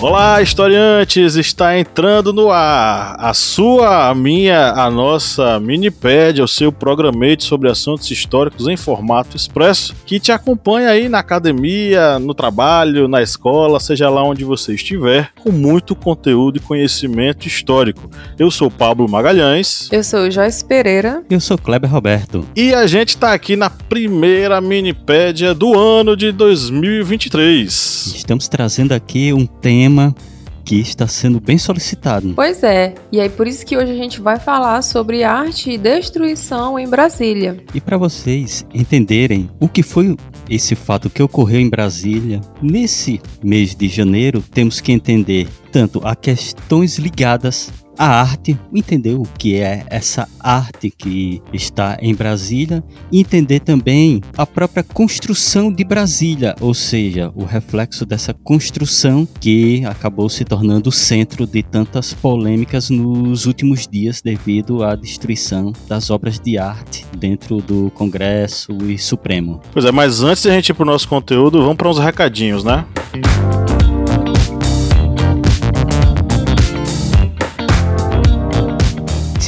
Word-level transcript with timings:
Olá, 0.00 0.40
historiantes! 0.40 1.34
Está 1.34 1.76
entrando 1.76 2.32
no 2.32 2.52
ar 2.52 3.16
a 3.18 3.34
sua, 3.34 4.08
a 4.08 4.14
minha, 4.14 4.70
a 4.70 4.88
nossa 4.88 5.58
minipédia, 5.58 6.44
o 6.44 6.46
seu 6.46 6.70
programete 6.70 7.42
sobre 7.42 7.68
assuntos 7.68 8.08
históricos 8.08 8.68
em 8.68 8.76
formato 8.76 9.36
expresso, 9.36 9.96
que 10.06 10.20
te 10.20 10.30
acompanha 10.30 10.90
aí 10.90 11.08
na 11.08 11.18
academia, 11.18 12.16
no 12.20 12.32
trabalho, 12.32 13.08
na 13.08 13.20
escola, 13.20 13.80
seja 13.80 14.08
lá 14.08 14.22
onde 14.22 14.44
você 14.44 14.72
estiver, 14.72 15.32
com 15.40 15.50
muito 15.50 15.96
conteúdo 15.96 16.58
e 16.58 16.60
conhecimento 16.60 17.48
histórico. 17.48 18.08
Eu 18.38 18.52
sou 18.52 18.70
Pablo 18.70 19.10
Magalhães. 19.10 19.88
Eu 19.90 20.04
sou 20.04 20.30
Joyce 20.30 20.64
Pereira. 20.64 21.24
Eu 21.28 21.40
sou 21.40 21.58
Kleber 21.58 21.90
Roberto. 21.90 22.46
E 22.54 22.72
a 22.72 22.86
gente 22.86 23.10
está 23.10 23.32
aqui 23.32 23.56
na 23.56 23.68
primeira 23.68 24.60
minipédia 24.60 25.52
do 25.52 25.76
ano 25.76 26.16
de 26.16 26.30
2023. 26.30 28.14
Estamos 28.14 28.46
trazendo 28.46 28.92
aqui 28.92 29.32
um 29.32 29.44
tema 29.44 29.87
tema 29.88 30.14
que 30.64 30.78
está 30.78 31.06
sendo 31.06 31.40
bem 31.40 31.56
solicitado. 31.56 32.34
Pois 32.34 32.62
é, 32.62 32.94
e 33.10 33.18
aí 33.18 33.30
por 33.30 33.48
isso 33.48 33.64
que 33.64 33.74
hoje 33.74 33.90
a 33.90 33.94
gente 33.94 34.20
vai 34.20 34.38
falar 34.38 34.82
sobre 34.82 35.24
arte 35.24 35.70
e 35.70 35.78
destruição 35.78 36.78
em 36.78 36.86
Brasília. 36.86 37.56
E 37.72 37.80
para 37.80 37.96
vocês 37.96 38.66
entenderem 38.74 39.48
o 39.58 39.66
que 39.66 39.82
foi 39.82 40.14
esse 40.50 40.74
fato 40.74 41.08
que 41.08 41.22
ocorreu 41.22 41.58
em 41.58 41.70
Brasília, 41.70 42.42
nesse 42.60 43.18
mês 43.42 43.74
de 43.74 43.88
janeiro, 43.88 44.42
temos 44.42 44.78
que 44.78 44.92
entender 44.92 45.48
tanto 45.72 46.02
a 46.04 46.14
questões 46.14 46.98
ligadas 46.98 47.72
a 47.98 48.06
arte, 48.06 48.58
entender 48.72 49.14
o 49.14 49.24
que 49.38 49.56
é 49.56 49.84
essa 49.90 50.28
arte 50.40 50.90
que 50.90 51.42
está 51.52 51.98
em 52.00 52.14
Brasília 52.14 52.82
entender 53.12 53.60
também 53.60 54.20
a 54.36 54.46
própria 54.46 54.82
construção 54.82 55.72
de 55.72 55.84
Brasília, 55.84 56.54
ou 56.60 56.74
seja, 56.74 57.32
o 57.34 57.44
reflexo 57.44 58.04
dessa 58.04 58.32
construção 58.32 59.26
que 59.40 59.84
acabou 59.84 60.28
se 60.28 60.44
tornando 60.44 60.88
o 60.88 60.92
centro 60.92 61.46
de 61.46 61.62
tantas 61.62 62.12
polêmicas 62.12 62.90
nos 62.90 63.46
últimos 63.46 63.86
dias 63.86 64.20
devido 64.20 64.84
à 64.84 64.94
destruição 64.94 65.72
das 65.88 66.10
obras 66.10 66.38
de 66.38 66.58
arte 66.58 67.06
dentro 67.16 67.58
do 67.58 67.90
Congresso 67.90 68.72
e 68.84 68.98
Supremo. 68.98 69.60
Pois 69.72 69.84
é, 69.84 69.92
mas 69.92 70.22
antes 70.22 70.42
de 70.42 70.50
a 70.50 70.52
gente 70.52 70.70
ir 70.70 70.74
para 70.74 70.82
o 70.82 70.86
nosso 70.86 71.08
conteúdo, 71.08 71.60
vamos 71.60 71.76
para 71.76 71.88
uns 71.88 71.98
recadinhos, 71.98 72.64
né? 72.64 72.86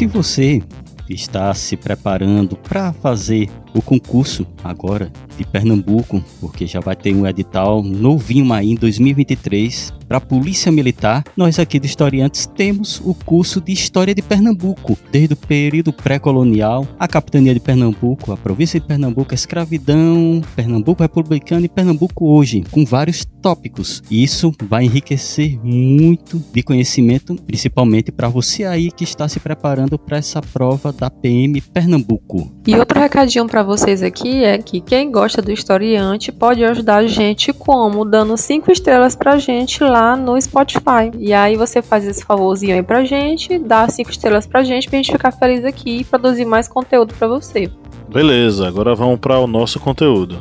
Se 0.01 0.07
você 0.07 0.63
está 1.11 1.53
se 1.53 1.77
preparando 1.77 2.57
para 2.57 2.91
fazer 2.91 3.51
o 3.75 3.83
concurso 3.83 4.47
agora 4.65 5.13
de 5.37 5.45
Pernambuco, 5.45 6.25
porque 6.41 6.67
já 6.67 6.81
vai 6.81 6.97
ter 6.97 7.15
um 7.15 7.27
edital 7.27 7.83
novinho 7.83 8.51
aí 8.51 8.71
em 8.71 8.77
2023 8.77 9.93
para 10.11 10.19
a 10.19 10.21
Polícia 10.21 10.73
Militar. 10.73 11.23
Nós 11.37 11.61
aqui 11.61 11.79
de 11.79 11.87
Historiantes 11.87 12.45
temos 12.45 13.01
o 13.05 13.15
curso 13.15 13.61
de 13.61 13.71
História 13.71 14.13
de 14.13 14.21
Pernambuco, 14.21 14.99
desde 15.13 15.35
o 15.35 15.37
período 15.37 15.93
pré-colonial, 15.93 16.85
a 16.99 17.07
Capitania 17.07 17.55
de 17.55 17.61
Pernambuco, 17.61 18.33
a 18.33 18.37
Província 18.37 18.81
de 18.81 18.87
Pernambuco, 18.89 19.31
a 19.31 19.37
escravidão, 19.37 20.43
Pernambuco 20.57 21.01
republicano 21.01 21.65
e 21.65 21.69
Pernambuco 21.69 22.27
hoje, 22.27 22.65
com 22.73 22.85
vários 22.85 23.25
tópicos. 23.41 24.03
Isso 24.11 24.53
vai 24.65 24.85
enriquecer 24.85 25.61
muito 25.63 26.43
de 26.53 26.61
conhecimento, 26.65 27.37
principalmente 27.47 28.11
para 28.11 28.29
você 28.29 28.65
aí 28.65 28.91
que 28.91 29.05
está 29.05 29.29
se 29.29 29.39
preparando 29.39 29.97
para 29.97 30.19
essa 30.19 30.43
prova 30.43 30.93
da 30.93 31.09
PM 31.09 31.61
Pernambuco. 31.61 32.51
E 32.67 32.75
outro 32.75 32.99
recadinho 32.99 33.47
para 33.47 33.63
vocês 33.63 34.03
aqui 34.03 34.43
é 34.43 34.59
que 34.59 34.81
quem 34.81 35.13
gosta 35.13 35.41
do 35.41 35.53
historiante 35.53 36.33
pode 36.33 36.65
ajudar 36.65 36.97
a 36.97 37.07
gente 37.07 37.53
como 37.53 38.05
dando 38.05 38.37
cinco 38.37 38.73
estrelas 38.73 39.15
pra 39.15 39.39
gente 39.39 39.85
lá 39.85 40.00
no 40.17 40.41
Spotify. 40.41 41.11
E 41.19 41.33
aí 41.33 41.57
você 41.57 41.83
faz 41.83 42.07
esse 42.07 42.25
favorzinho 42.25 42.75
aí 42.75 42.83
pra 42.83 43.05
gente, 43.05 43.59
dá 43.59 43.89
cinco 43.89 44.11
estrelas 44.11 44.47
pra 44.47 44.63
gente 44.63 44.89
pra 44.89 44.97
gente 44.97 45.13
ficar 45.13 45.33
feliz 45.33 45.65
aqui 45.65 45.99
e 45.99 46.05
produzir 46.05 46.45
mais 46.45 46.69
conteúdo 46.69 47.15
para 47.15 47.29
você. 47.29 47.71
Beleza, 48.09 48.67
agora 48.67 48.95
vamos 48.95 49.21
para 49.21 49.39
o 49.39 49.47
nosso 49.47 49.79
conteúdo. 49.79 50.41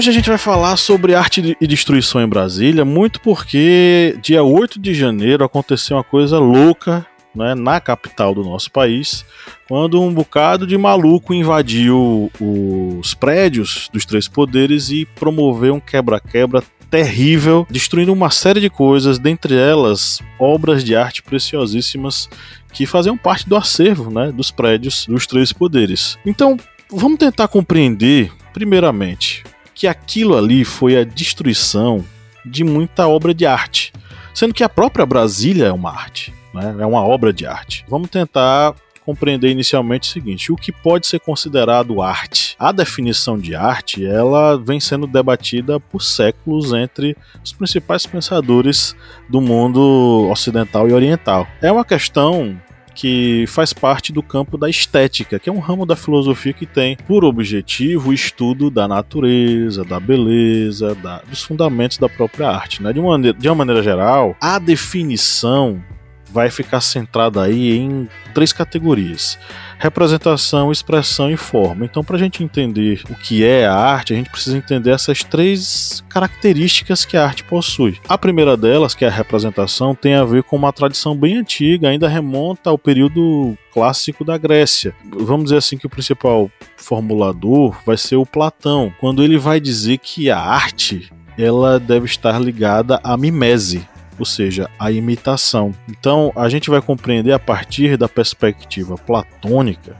Hoje 0.00 0.08
a 0.08 0.14
gente 0.14 0.30
vai 0.30 0.38
falar 0.38 0.78
sobre 0.78 1.14
arte 1.14 1.58
e 1.60 1.66
destruição 1.66 2.22
em 2.22 2.26
Brasília, 2.26 2.86
muito 2.86 3.20
porque 3.20 4.16
dia 4.22 4.42
8 4.42 4.80
de 4.80 4.94
janeiro 4.94 5.44
aconteceu 5.44 5.94
uma 5.98 6.02
coisa 6.02 6.38
louca 6.38 7.06
né, 7.34 7.54
na 7.54 7.78
capital 7.82 8.34
do 8.34 8.42
nosso 8.42 8.70
país, 8.70 9.26
quando 9.68 10.00
um 10.00 10.10
bocado 10.10 10.66
de 10.66 10.78
maluco 10.78 11.34
invadiu 11.34 12.32
os 12.40 13.12
prédios 13.12 13.90
dos 13.92 14.06
três 14.06 14.26
poderes 14.26 14.88
e 14.88 15.04
promoveu 15.04 15.74
um 15.74 15.80
quebra-quebra 15.80 16.62
terrível, 16.90 17.66
destruindo 17.68 18.10
uma 18.10 18.30
série 18.30 18.58
de 18.62 18.70
coisas, 18.70 19.18
dentre 19.18 19.54
elas 19.54 20.22
obras 20.38 20.82
de 20.82 20.96
arte 20.96 21.22
preciosíssimas 21.22 22.26
que 22.72 22.86
faziam 22.86 23.18
parte 23.18 23.46
do 23.46 23.54
acervo 23.54 24.10
né, 24.10 24.32
dos 24.32 24.50
prédios 24.50 25.04
dos 25.04 25.26
três 25.26 25.52
poderes. 25.52 26.16
Então, 26.24 26.56
vamos 26.90 27.18
tentar 27.18 27.48
compreender, 27.48 28.32
primeiramente, 28.54 29.44
que 29.80 29.88
aquilo 29.88 30.36
ali 30.36 30.62
foi 30.62 30.98
a 30.98 31.04
destruição 31.04 32.04
de 32.44 32.62
muita 32.62 33.08
obra 33.08 33.32
de 33.32 33.46
arte, 33.46 33.94
sendo 34.34 34.52
que 34.52 34.62
a 34.62 34.68
própria 34.68 35.06
Brasília 35.06 35.68
é 35.68 35.72
uma 35.72 35.90
arte, 35.90 36.34
né? 36.52 36.76
é 36.80 36.84
uma 36.84 37.02
obra 37.02 37.32
de 37.32 37.46
arte. 37.46 37.82
Vamos 37.88 38.10
tentar 38.10 38.74
compreender 39.06 39.48
inicialmente 39.48 40.06
o 40.06 40.12
seguinte: 40.12 40.52
o 40.52 40.56
que 40.56 40.70
pode 40.70 41.06
ser 41.06 41.18
considerado 41.20 42.02
arte? 42.02 42.54
A 42.58 42.72
definição 42.72 43.38
de 43.38 43.54
arte, 43.54 44.04
ela 44.04 44.58
vem 44.58 44.78
sendo 44.78 45.06
debatida 45.06 45.80
por 45.80 46.02
séculos 46.02 46.74
entre 46.74 47.16
os 47.42 47.50
principais 47.50 48.04
pensadores 48.04 48.94
do 49.30 49.40
mundo 49.40 50.28
ocidental 50.30 50.90
e 50.90 50.92
oriental. 50.92 51.48
É 51.62 51.72
uma 51.72 51.86
questão 51.86 52.54
que 52.94 53.44
faz 53.48 53.72
parte 53.72 54.12
do 54.12 54.22
campo 54.22 54.58
da 54.58 54.68
estética, 54.68 55.38
que 55.38 55.48
é 55.48 55.52
um 55.52 55.58
ramo 55.58 55.86
da 55.86 55.96
filosofia 55.96 56.52
que 56.52 56.66
tem 56.66 56.96
por 56.96 57.24
objetivo 57.24 58.10
o 58.10 58.14
estudo 58.14 58.70
da 58.70 58.86
natureza, 58.86 59.84
da 59.84 59.98
beleza, 59.98 60.94
da, 60.94 61.18
dos 61.18 61.42
fundamentos 61.42 61.98
da 61.98 62.08
própria 62.08 62.48
arte. 62.48 62.82
Né? 62.82 62.92
De, 62.92 63.00
uma, 63.00 63.18
de 63.18 63.48
uma 63.48 63.54
maneira 63.54 63.82
geral, 63.82 64.36
a 64.40 64.58
definição 64.58 65.82
vai 66.32 66.50
ficar 66.50 66.80
centrada 66.80 67.42
aí 67.42 67.76
em 67.76 68.08
três 68.34 68.52
categorias: 68.52 69.38
representação, 69.78 70.70
expressão 70.70 71.30
e 71.30 71.36
forma. 71.36 71.84
Então, 71.84 72.04
para 72.04 72.16
a 72.16 72.18
gente 72.18 72.42
entender 72.42 73.02
o 73.08 73.14
que 73.14 73.44
é 73.44 73.66
a 73.66 73.74
arte, 73.74 74.12
a 74.12 74.16
gente 74.16 74.30
precisa 74.30 74.56
entender 74.56 74.90
essas 74.90 75.22
três 75.22 76.04
características 76.08 77.04
que 77.04 77.16
a 77.16 77.24
arte 77.24 77.44
possui. 77.44 77.98
A 78.08 78.18
primeira 78.18 78.56
delas, 78.56 78.94
que 78.94 79.04
é 79.04 79.08
a 79.08 79.12
representação, 79.12 79.94
tem 79.94 80.14
a 80.14 80.24
ver 80.24 80.42
com 80.42 80.56
uma 80.56 80.72
tradição 80.72 81.16
bem 81.16 81.36
antiga, 81.36 81.88
ainda 81.88 82.08
remonta 82.08 82.70
ao 82.70 82.78
período 82.78 83.56
clássico 83.72 84.24
da 84.24 84.36
Grécia. 84.36 84.94
Vamos 85.04 85.44
dizer 85.44 85.58
assim 85.58 85.76
que 85.76 85.86
o 85.86 85.90
principal 85.90 86.50
formulador 86.76 87.76
vai 87.84 87.96
ser 87.96 88.16
o 88.16 88.26
Platão, 88.26 88.92
quando 88.98 89.22
ele 89.22 89.38
vai 89.38 89.60
dizer 89.60 89.98
que 89.98 90.30
a 90.30 90.38
arte 90.38 91.10
ela 91.38 91.78
deve 91.78 92.06
estar 92.06 92.38
ligada 92.40 93.00
à 93.02 93.16
mimese, 93.16 93.86
ou 94.20 94.26
seja, 94.26 94.68
a 94.78 94.92
imitação. 94.92 95.74
Então, 95.88 96.30
a 96.36 96.48
gente 96.50 96.68
vai 96.68 96.80
compreender 96.82 97.32
a 97.32 97.38
partir 97.38 97.96
da 97.96 98.06
perspectiva 98.06 98.96
platônica 98.96 99.96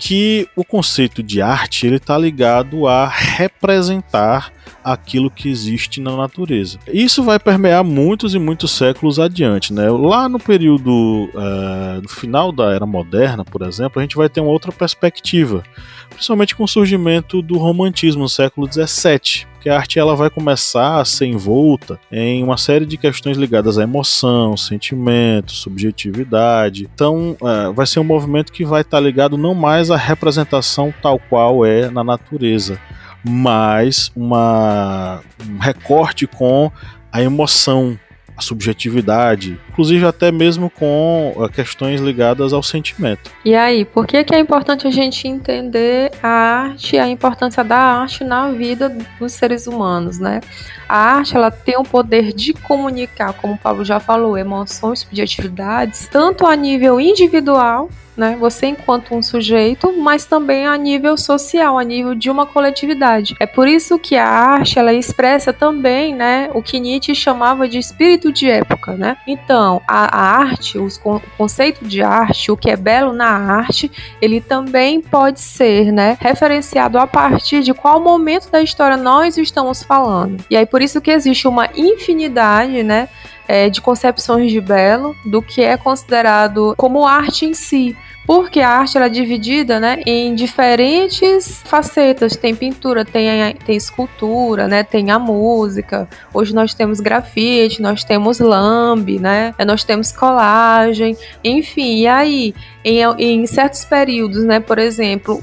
que 0.00 0.48
o 0.56 0.64
conceito 0.64 1.22
de 1.22 1.42
arte 1.42 1.86
ele 1.86 1.96
está 1.96 2.16
ligado 2.16 2.88
a 2.88 3.06
representar 3.06 4.50
aquilo 4.82 5.30
que 5.30 5.48
existe 5.48 6.00
na 6.00 6.16
natureza. 6.16 6.78
Isso 6.88 7.22
vai 7.22 7.38
permear 7.38 7.84
muitos 7.84 8.34
e 8.34 8.38
muitos 8.38 8.70
séculos 8.70 9.18
adiante, 9.20 9.74
né? 9.74 9.90
Lá 9.90 10.26
no 10.26 10.38
período, 10.38 11.28
uh, 11.34 12.00
no 12.02 12.08
final 12.08 12.50
da 12.50 12.72
era 12.72 12.86
moderna, 12.86 13.44
por 13.44 13.62
exemplo, 13.62 14.00
a 14.00 14.02
gente 14.02 14.16
vai 14.16 14.28
ter 14.28 14.40
uma 14.40 14.50
outra 14.50 14.72
perspectiva, 14.72 15.62
principalmente 16.08 16.56
com 16.56 16.64
o 16.64 16.68
surgimento 16.68 17.42
do 17.42 17.58
romantismo 17.58 18.22
no 18.22 18.28
século 18.28 18.66
XVII, 18.72 19.46
que 19.60 19.68
a 19.68 19.76
arte 19.76 19.98
ela 19.98 20.16
vai 20.16 20.30
começar 20.30 21.00
a 21.00 21.04
ser 21.04 21.26
envolta 21.26 22.00
em 22.10 22.42
uma 22.42 22.56
série 22.56 22.86
de 22.86 22.96
questões 22.96 23.36
ligadas 23.36 23.78
à 23.78 23.82
emoção, 23.82 24.56
sentimento, 24.56 25.52
subjetividade. 25.52 26.88
Então, 26.92 27.36
uh, 27.40 27.72
vai 27.74 27.86
ser 27.86 28.00
um 28.00 28.04
movimento 28.04 28.52
que 28.52 28.64
vai 28.64 28.80
estar 28.80 28.98
ligado 28.98 29.36
não 29.36 29.54
mais 29.54 29.89
à 29.90 29.96
representação 29.96 30.92
tal 31.02 31.18
qual 31.18 31.64
é 31.64 31.90
na 31.90 32.04
natureza, 32.04 32.78
mas 33.24 34.10
uma, 34.14 35.20
um 35.48 35.58
recorte 35.58 36.26
com 36.26 36.70
a 37.12 37.22
emoção, 37.22 37.98
a 38.36 38.42
subjetividade, 38.42 39.60
inclusive 39.68 40.06
até 40.06 40.32
mesmo 40.32 40.70
com 40.70 41.34
uh, 41.36 41.48
questões 41.48 42.00
ligadas 42.00 42.54
ao 42.54 42.62
sentimento. 42.62 43.30
E 43.44 43.54
aí, 43.54 43.84
por 43.84 44.06
que, 44.06 44.24
que 44.24 44.34
é 44.34 44.38
importante 44.38 44.86
a 44.86 44.90
gente 44.90 45.28
entender 45.28 46.10
a 46.22 46.28
arte, 46.28 46.98
a 46.98 47.06
importância 47.06 47.62
da 47.62 47.76
arte 47.76 48.24
na 48.24 48.50
vida 48.50 48.96
dos 49.18 49.32
seres 49.32 49.66
humanos, 49.66 50.18
né? 50.18 50.40
A 50.88 51.16
arte 51.16 51.36
ela 51.36 51.50
tem 51.50 51.76
o 51.76 51.82
poder 51.82 52.32
de 52.32 52.54
comunicar, 52.54 53.34
como 53.34 53.54
o 53.54 53.58
Paulo 53.58 53.84
já 53.84 54.00
falou, 54.00 54.38
emoções, 54.38 55.00
subjetividades, 55.00 56.08
tanto 56.10 56.46
a 56.46 56.56
nível 56.56 56.98
individual 56.98 57.90
né? 58.20 58.36
Você 58.38 58.66
enquanto 58.66 59.14
um 59.14 59.22
sujeito, 59.22 59.94
mas 59.96 60.26
também 60.26 60.66
a 60.66 60.76
nível 60.76 61.16
social, 61.16 61.78
a 61.78 61.82
nível 61.82 62.14
de 62.14 62.30
uma 62.30 62.44
coletividade. 62.44 63.34
É 63.40 63.46
por 63.46 63.66
isso 63.66 63.98
que 63.98 64.14
a 64.14 64.28
arte 64.28 64.78
ela 64.78 64.92
expressa 64.92 65.54
também, 65.54 66.14
né, 66.14 66.50
o 66.52 66.62
que 66.62 66.78
Nietzsche 66.78 67.14
chamava 67.14 67.66
de 67.66 67.78
espírito 67.78 68.30
de 68.30 68.50
época, 68.50 68.92
né? 68.92 69.16
Então, 69.26 69.80
a, 69.88 70.18
a 70.18 70.38
arte, 70.38 70.78
os, 70.78 71.00
o 71.02 71.18
conceito 71.38 71.82
de 71.82 72.02
arte, 72.02 72.52
o 72.52 72.58
que 72.58 72.68
é 72.68 72.76
belo 72.76 73.14
na 73.14 73.30
arte, 73.30 73.90
ele 74.20 74.42
também 74.42 75.00
pode 75.00 75.40
ser, 75.40 75.90
né, 75.90 76.18
referenciado 76.20 76.98
a 76.98 77.06
partir 77.06 77.62
de 77.62 77.72
qual 77.72 77.98
momento 78.00 78.50
da 78.50 78.60
história 78.60 78.98
nós 78.98 79.38
estamos 79.38 79.82
falando. 79.82 80.44
E 80.50 80.58
aí 80.58 80.66
por 80.66 80.82
isso 80.82 81.00
que 81.00 81.10
existe 81.10 81.48
uma 81.48 81.70
infinidade, 81.74 82.82
né, 82.82 83.08
é, 83.48 83.68
de 83.68 83.80
concepções 83.80 84.52
de 84.52 84.60
belo 84.60 85.16
do 85.24 85.42
que 85.42 85.60
é 85.60 85.76
considerado 85.76 86.72
como 86.76 87.04
arte 87.04 87.46
em 87.46 87.52
si 87.52 87.96
porque 88.26 88.60
a 88.60 88.68
arte 88.68 88.96
ela 88.96 89.06
é 89.06 89.08
dividida 89.08 89.80
né, 89.80 90.02
em 90.06 90.34
diferentes 90.34 91.62
facetas. 91.64 92.36
Tem 92.36 92.54
pintura, 92.54 93.04
tem, 93.04 93.54
tem 93.66 93.76
escultura, 93.76 94.68
né, 94.68 94.82
tem 94.82 95.10
a 95.10 95.18
música. 95.18 96.08
Hoje 96.32 96.54
nós 96.54 96.74
temos 96.74 97.00
grafite, 97.00 97.82
nós 97.82 98.04
temos 98.04 98.38
lambe, 98.38 99.18
né, 99.18 99.54
nós 99.66 99.84
temos 99.84 100.12
colagem, 100.12 101.16
enfim. 101.42 102.00
E 102.00 102.06
aí, 102.06 102.54
em, 102.84 103.00
em 103.18 103.46
certos 103.46 103.84
períodos, 103.84 104.44
né, 104.44 104.58
por 104.58 104.78
exemplo, 104.78 105.40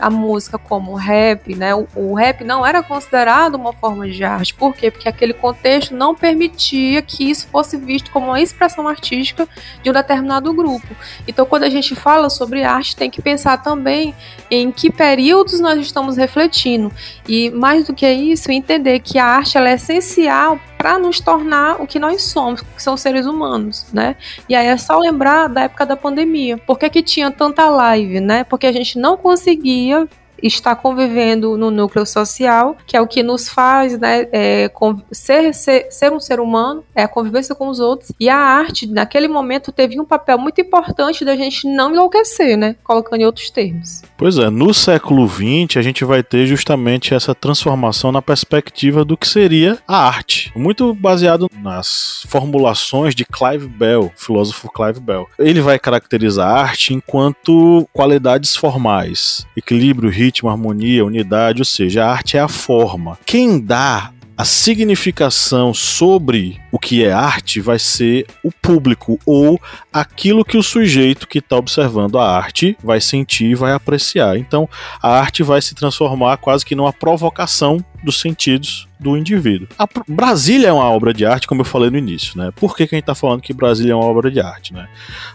a 0.00 0.10
música 0.10 0.58
como 0.58 0.94
rap, 0.94 1.54
né, 1.54 1.74
o, 1.74 1.86
o 1.94 2.14
rap 2.14 2.42
não 2.42 2.64
era 2.64 2.82
considerado 2.82 3.54
uma 3.54 3.72
forma 3.72 4.08
de 4.08 4.24
arte. 4.24 4.54
Por 4.54 4.74
quê? 4.74 4.90
Porque 4.90 5.08
aquele 5.08 5.34
contexto 5.34 5.94
não 5.94 6.14
permitia 6.14 7.02
que 7.02 7.30
isso 7.30 7.46
fosse 7.48 7.76
visto 7.76 8.10
como 8.10 8.26
uma 8.26 8.40
expressão 8.40 8.88
artística 8.88 9.46
de 9.82 9.90
um 9.90 9.92
determinado 9.92 10.52
grupo. 10.52 10.88
Então, 11.28 11.44
quando 11.44 11.64
a 11.64 11.70
gente 11.70 11.94
fala 11.94 12.30
sobre 12.30 12.64
arte 12.64 12.96
tem 12.96 13.10
que 13.10 13.20
pensar 13.20 13.62
também 13.62 14.14
em 14.50 14.72
que 14.72 14.90
períodos 14.90 15.60
nós 15.60 15.78
estamos 15.80 16.16
refletindo. 16.16 16.90
E 17.28 17.50
mais 17.50 17.86
do 17.86 17.94
que 17.94 18.10
isso, 18.10 18.50
entender 18.50 19.00
que 19.00 19.18
a 19.18 19.26
arte 19.26 19.58
é 19.58 19.74
essencial 19.74 20.58
para 20.80 20.98
nos 20.98 21.20
tornar 21.20 21.78
o 21.78 21.86
que 21.86 21.98
nós 21.98 22.22
somos, 22.22 22.62
que 22.62 22.82
são 22.82 22.96
seres 22.96 23.26
humanos, 23.26 23.84
né? 23.92 24.16
E 24.48 24.54
aí 24.54 24.66
é 24.66 24.78
só 24.78 24.98
lembrar 24.98 25.46
da 25.46 25.64
época 25.64 25.84
da 25.84 25.94
pandemia. 25.94 26.56
Por 26.56 26.78
que, 26.78 26.88
que 26.88 27.02
tinha 27.02 27.30
tanta 27.30 27.68
live, 27.68 28.18
né? 28.18 28.44
Porque 28.44 28.66
a 28.66 28.72
gente 28.72 28.98
não 28.98 29.14
conseguia 29.14 30.08
está 30.42 30.74
convivendo 30.74 31.56
no 31.56 31.70
núcleo 31.70 32.06
social, 32.06 32.76
que 32.86 32.96
é 32.96 33.00
o 33.00 33.06
que 33.06 33.22
nos 33.22 33.48
faz 33.48 33.98
né, 33.98 34.28
é, 34.32 34.70
ser, 35.12 35.54
ser, 35.54 35.86
ser 35.90 36.12
um 36.12 36.20
ser 36.20 36.40
humano, 36.40 36.84
é 36.94 37.02
a 37.02 37.08
convivência 37.08 37.54
com 37.54 37.68
os 37.68 37.80
outros. 37.80 38.12
E 38.18 38.28
a 38.28 38.36
arte, 38.36 38.86
naquele 38.86 39.28
momento, 39.28 39.72
teve 39.72 40.00
um 40.00 40.04
papel 40.04 40.38
muito 40.38 40.60
importante 40.60 41.24
da 41.24 41.36
gente 41.36 41.66
não 41.68 41.92
enlouquecer, 41.92 42.56
né? 42.56 42.76
Colocando 42.82 43.20
em 43.20 43.26
outros 43.26 43.50
termos. 43.50 44.02
Pois 44.16 44.38
é, 44.38 44.50
no 44.50 44.72
século 44.74 45.26
XX 45.28 45.76
a 45.76 45.82
gente 45.82 46.04
vai 46.04 46.22
ter 46.22 46.46
justamente 46.46 47.14
essa 47.14 47.34
transformação 47.34 48.12
na 48.12 48.22
perspectiva 48.22 49.04
do 49.04 49.16
que 49.16 49.28
seria 49.28 49.78
a 49.86 50.06
arte. 50.06 50.52
Muito 50.54 50.94
baseado 50.94 51.48
nas 51.62 52.24
formulações 52.28 53.14
de 53.14 53.24
Clive 53.24 53.68
Bell, 53.68 54.12
filósofo 54.16 54.70
Clive 54.72 55.00
Bell. 55.00 55.26
Ele 55.38 55.60
vai 55.60 55.78
caracterizar 55.78 56.48
a 56.48 56.60
arte 56.60 56.94
enquanto 56.94 57.88
qualidades 57.92 58.54
formais, 58.54 59.46
equilíbrio, 59.56 60.10
ritmo, 60.10 60.29
ritmo, 60.30 60.48
harmonia, 60.48 61.04
unidade, 61.04 61.60
ou 61.60 61.64
seja, 61.64 62.04
a 62.04 62.10
arte 62.10 62.36
é 62.36 62.40
a 62.40 62.48
forma. 62.48 63.18
Quem 63.26 63.60
dá 63.60 64.12
a 64.36 64.44
significação 64.44 65.74
sobre 65.74 66.58
o 66.72 66.78
que 66.78 67.04
é 67.04 67.12
arte 67.12 67.60
vai 67.60 67.78
ser 67.78 68.26
o 68.42 68.50
público 68.50 69.18
ou 69.26 69.60
aquilo 69.92 70.46
que 70.46 70.56
o 70.56 70.62
sujeito 70.62 71.28
que 71.28 71.40
está 71.40 71.56
observando 71.56 72.18
a 72.18 72.26
arte 72.26 72.74
vai 72.82 73.02
sentir 73.02 73.50
e 73.50 73.54
vai 73.54 73.72
apreciar. 73.72 74.38
Então, 74.38 74.66
a 75.02 75.10
arte 75.10 75.42
vai 75.42 75.60
se 75.60 75.74
transformar 75.74 76.38
quase 76.38 76.64
que 76.64 76.74
numa 76.74 76.92
provocação 76.92 77.84
dos 78.02 78.18
sentidos 78.18 78.88
do 79.00 79.16
indivíduo. 79.16 79.66
A 79.78 79.88
Brasília 80.06 80.68
é 80.68 80.72
uma 80.72 80.88
obra 80.90 81.12
de 81.12 81.24
arte, 81.24 81.48
como 81.48 81.62
eu 81.62 81.64
falei 81.64 81.90
no 81.90 81.98
início, 81.98 82.38
né? 82.38 82.50
Por 82.54 82.76
que, 82.76 82.86
que 82.86 82.94
a 82.94 82.98
gente 82.98 83.04
está 83.04 83.14
falando 83.14 83.40
que 83.40 83.54
Brasília 83.54 83.92
é 83.92 83.96
uma 83.96 84.04
obra 84.04 84.30
de 84.30 84.40
arte, 84.40 84.74
né? 84.74 84.88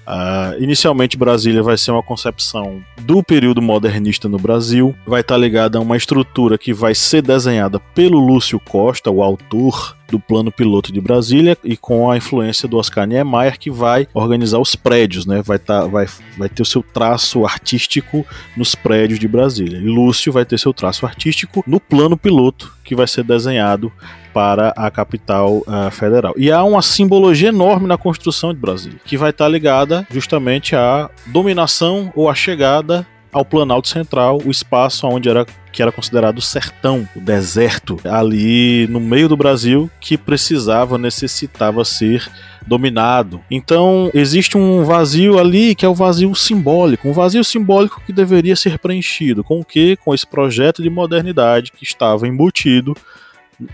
Uh, 0.08 0.64
inicialmente, 0.64 1.18
Brasília 1.18 1.64
vai 1.64 1.78
ser 1.78 1.92
uma 1.92 2.04
concepção 2.04 2.82
do 3.02 3.24
período 3.24 3.62
modernista 3.62 4.30
no 4.30 4.38
Brasil, 4.38 4.96
vai 5.06 5.22
estar 5.22 5.36
tá 5.36 5.40
ligada 5.40 5.78
a 5.78 5.82
uma 5.82 5.98
estrutura 5.98 6.58
que 6.58 6.74
vai 6.74 6.94
ser 6.94 7.22
desenhada 7.22 7.80
pelo 7.80 8.20
Lúcio 8.20 8.60
Costa, 8.60 9.10
o 9.10 9.24
autor 9.24 9.96
do 10.10 10.20
plano 10.20 10.52
piloto 10.52 10.92
de 10.92 11.02
Brasília 11.02 11.58
e 11.64 11.76
com 11.76 12.10
a 12.10 12.18
influência 12.18 12.68
do 12.68 12.78
Oscar 12.78 13.08
Niemeyer 13.08 13.58
que 13.60 13.72
vai 13.72 14.08
organizar 14.14 14.60
os 14.60 14.76
prédios, 14.76 15.26
né? 15.26 15.42
Vai, 15.42 15.60
tá, 15.60 15.86
vai, 15.88 16.08
vai 16.38 16.50
ter 16.50 16.62
o 16.62 16.66
seu 16.66 16.84
traço 16.84 17.46
artístico 17.46 18.26
nos 18.56 18.76
prédios 18.76 19.20
de 19.20 19.28
Brasília. 19.28 19.78
E 19.78 19.86
Lúcio 19.86 20.32
vai 20.32 20.46
ter 20.46 20.60
seu 20.60 20.74
traço 20.74 21.06
artístico 21.06 21.64
no 21.66 21.80
plano 21.80 22.16
piloto 22.18 22.74
que 22.86 22.96
vai 22.96 23.08
ser 23.08 23.24
desenhado 23.24 23.92
para 24.34 24.70
a 24.78 24.92
capital 24.92 25.58
uh, 25.58 25.92
federal. 25.92 26.34
E 26.38 26.52
há 26.52 26.64
uma 26.64 26.82
simbologia 26.82 27.50
enorme 27.50 27.88
na 27.88 27.98
construção 27.98 28.54
de 28.54 28.60
Brasília, 28.60 29.00
que 29.04 29.18
vai 29.18 29.32
estar 29.32 29.48
ligada 29.50 30.08
justamente 30.12 30.76
à 30.76 31.10
dominação 31.28 32.14
ou 32.16 32.30
à 32.30 32.36
chegada 32.36 33.06
ao 33.34 33.44
Planalto 33.44 33.90
Central, 33.90 34.40
o 34.46 34.52
espaço 34.52 35.06
onde 35.08 35.28
era 35.28 35.46
que 35.76 35.82
era 35.82 35.92
considerado 35.92 36.42
sertão, 36.42 37.06
o 37.14 37.20
deserto, 37.20 38.00
ali 38.06 38.88
no 38.88 39.02
meio 39.02 39.28
do 39.28 39.36
Brasil, 39.36 39.92
que 40.00 40.18
precisava, 40.18 40.98
necessitava 40.98 41.84
ser 41.84 42.26
dominado. 42.66 43.42
Então 43.52 44.10
existe 44.14 44.58
um 44.58 44.86
vazio 44.86 45.38
ali 45.38 45.76
que 45.76 45.86
é 45.86 45.90
o 45.90 45.94
vazio 45.94 46.34
simbólico, 46.34 47.10
um 47.10 47.12
vazio 47.12 47.44
simbólico 47.44 48.02
que 48.06 48.14
deveria 48.14 48.56
ser 48.56 48.80
preenchido 48.80 49.44
com 49.44 49.60
o 49.60 49.66
que? 49.66 49.98
Com 49.98 50.14
esse 50.14 50.26
projeto 50.26 50.82
de 50.82 50.90
modernidade 50.90 51.74
que 51.74 51.84
estava 51.84 52.26
embutido 52.26 52.96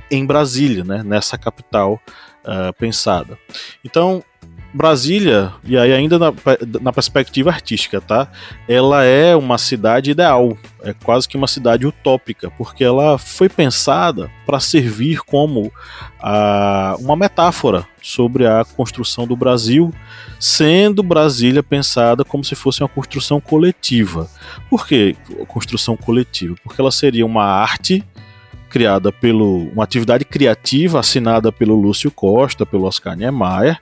em 0.09 0.25
Brasília, 0.25 0.83
né, 0.83 1.03
nessa 1.03 1.37
capital 1.37 2.01
uh, 2.43 2.73
pensada. 2.79 3.37
Então 3.85 4.23
Brasília, 4.73 5.51
e 5.63 5.77
aí 5.77 5.91
ainda 5.91 6.17
na, 6.17 6.33
na, 6.81 6.93
perspectiva 6.93 7.49
artística, 7.49 7.99
tá? 7.99 8.27
Ela 8.67 9.03
é 9.03 9.35
uma 9.35 9.57
cidade 9.57 10.11
ideal, 10.11 10.57
é 10.81 10.93
quase 10.93 11.27
que 11.27 11.35
uma 11.35 11.47
cidade 11.47 11.85
utópica, 11.85 12.49
porque 12.51 12.83
ela 12.83 13.17
foi 13.17 13.49
pensada 13.49 14.31
para 14.45 14.59
servir 14.59 15.19
como 15.23 15.71
a, 16.21 16.95
uma 16.99 17.15
metáfora 17.17 17.85
sobre 18.01 18.47
a 18.47 18.63
construção 18.63 19.27
do 19.27 19.35
Brasil, 19.35 19.93
sendo 20.39 21.03
Brasília 21.03 21.61
pensada 21.61 22.23
como 22.23 22.43
se 22.43 22.55
fosse 22.55 22.81
uma 22.81 22.89
construção 22.89 23.41
coletiva. 23.41 24.29
Por 24.69 24.87
que 24.87 25.15
construção 25.47 25.97
coletiva? 25.97 26.55
Porque 26.63 26.79
ela 26.79 26.91
seria 26.91 27.25
uma 27.25 27.43
arte 27.43 28.03
criada 28.71 29.11
pelo 29.11 29.69
uma 29.73 29.83
atividade 29.83 30.23
criativa 30.23 30.99
assinada 30.99 31.51
pelo 31.51 31.75
Lúcio 31.75 32.09
Costa, 32.09 32.65
pelo 32.65 32.85
Oscar 32.85 33.17
Niemeyer, 33.17 33.77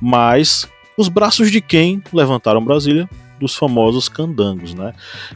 mas 0.00 0.68
os 0.98 1.08
braços 1.08 1.50
de 1.50 1.60
quem 1.60 2.02
levantaram 2.12 2.64
Brasília? 2.64 3.08
Dos 3.38 3.54
famosos 3.54 4.08
candangos, 4.08 4.74
né? 4.74 4.92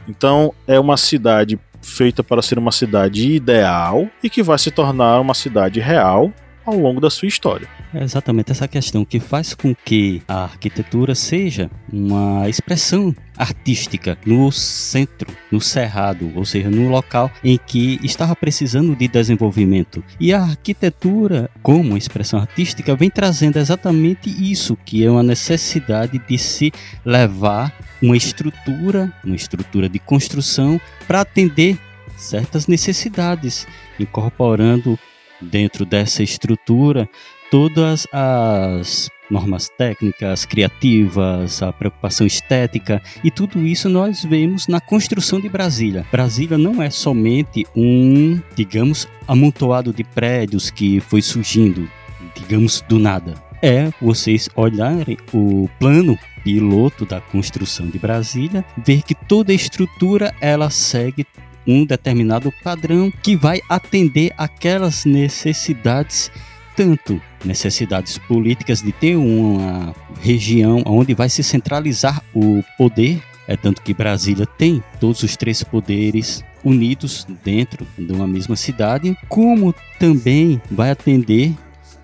Então 0.07 0.53
é 0.67 0.79
uma 0.79 0.97
cidade 0.97 1.59
feita 1.81 2.23
para 2.23 2.41
ser 2.41 2.59
uma 2.59 2.71
cidade 2.71 3.31
ideal 3.31 4.07
e 4.21 4.29
que 4.29 4.43
vai 4.43 4.59
se 4.59 4.71
tornar 4.71 5.19
uma 5.21 5.33
cidade 5.33 5.79
real 5.79 6.31
ao 6.65 6.77
longo 6.77 6.99
da 6.99 7.09
sua 7.09 7.27
história. 7.27 7.67
É 7.93 8.03
exatamente 8.03 8.51
essa 8.51 8.67
questão 8.67 9.05
que 9.05 9.19
faz 9.19 9.53
com 9.53 9.73
que 9.73 10.21
a 10.27 10.43
arquitetura 10.43 11.15
seja 11.15 11.71
uma 11.91 12.49
expressão 12.49 13.15
artística 13.37 14.17
no 14.25 14.51
centro, 14.51 15.31
no 15.51 15.61
cerrado, 15.61 16.31
ou 16.35 16.43
seja, 16.43 16.69
no 16.69 16.89
local 16.89 17.31
em 17.43 17.57
que 17.57 17.99
estava 18.03 18.35
precisando 18.35 18.95
de 18.95 19.07
desenvolvimento. 19.07 20.03
E 20.19 20.33
a 20.33 20.41
arquitetura, 20.41 21.49
como 21.61 21.97
expressão 21.97 22.39
artística, 22.39 22.95
vem 22.95 23.09
trazendo 23.09 23.57
exatamente 23.57 24.29
isso, 24.29 24.77
que 24.85 25.05
é 25.05 25.11
uma 25.11 25.23
necessidade 25.23 26.19
de 26.19 26.37
se 26.37 26.71
levar 27.05 27.73
uma 28.01 28.17
estrutura, 28.17 29.11
uma 29.23 29.35
estrutura 29.35 29.87
de 29.87 29.99
construção 29.99 30.79
para 31.07 31.21
atender 31.21 31.77
certas 32.15 32.67
necessidades, 32.67 33.67
incorporando 33.99 34.97
dentro 35.41 35.85
dessa 35.85 36.23
estrutura 36.23 37.07
todas 37.51 38.07
as 38.11 39.09
normas 39.29 39.69
técnicas, 39.69 40.45
criativas, 40.45 41.61
a 41.61 41.71
preocupação 41.71 42.25
estética 42.25 43.01
e 43.23 43.31
tudo 43.31 43.65
isso 43.65 43.89
nós 43.89 44.23
vemos 44.23 44.67
na 44.67 44.79
construção 44.79 45.39
de 45.39 45.49
Brasília. 45.49 46.05
Brasília 46.11 46.57
não 46.57 46.81
é 46.81 46.89
somente 46.89 47.65
um, 47.75 48.39
digamos, 48.55 49.07
amontoado 49.27 49.93
de 49.93 50.03
prédios 50.03 50.69
que 50.69 50.99
foi 50.99 51.21
surgindo, 51.21 51.89
digamos, 52.35 52.81
do 52.87 52.99
nada. 52.99 53.35
É 53.61 53.89
vocês 53.99 54.47
olharem 54.55 55.17
o 55.33 55.67
plano 55.79 56.17
piloto 56.43 57.05
da 57.05 57.19
construção 57.19 57.87
de 57.87 57.97
Brasília, 57.97 58.63
ver 58.77 59.01
que 59.01 59.15
toda 59.15 59.53
estrutura 59.53 60.33
ela 60.39 60.69
segue 60.69 61.25
um 61.67 61.83
determinado 61.83 62.53
padrão 62.63 63.11
que 63.21 63.35
vai 63.35 63.59
atender 63.67 64.31
aquelas 64.37 65.03
necessidades 65.03 66.31
tanto 66.77 67.19
necessidades 67.43 68.19
políticas 68.19 68.83
de 68.83 68.91
ter 68.91 69.15
uma 69.15 69.95
região 70.21 70.83
onde 70.85 71.15
vai 71.15 71.27
se 71.27 71.43
centralizar 71.43 72.21
o 72.35 72.63
poder, 72.77 73.21
é 73.47 73.57
tanto 73.57 73.81
que 73.81 73.95
Brasília 73.95 74.45
tem 74.45 74.83
todos 74.99 75.23
os 75.23 75.35
três 75.35 75.63
poderes 75.63 76.43
unidos 76.63 77.25
dentro 77.43 77.87
de 77.97 78.13
uma 78.13 78.27
mesma 78.27 78.55
cidade, 78.55 79.17
como 79.27 79.73
também 79.99 80.61
vai 80.69 80.91
atender 80.91 81.55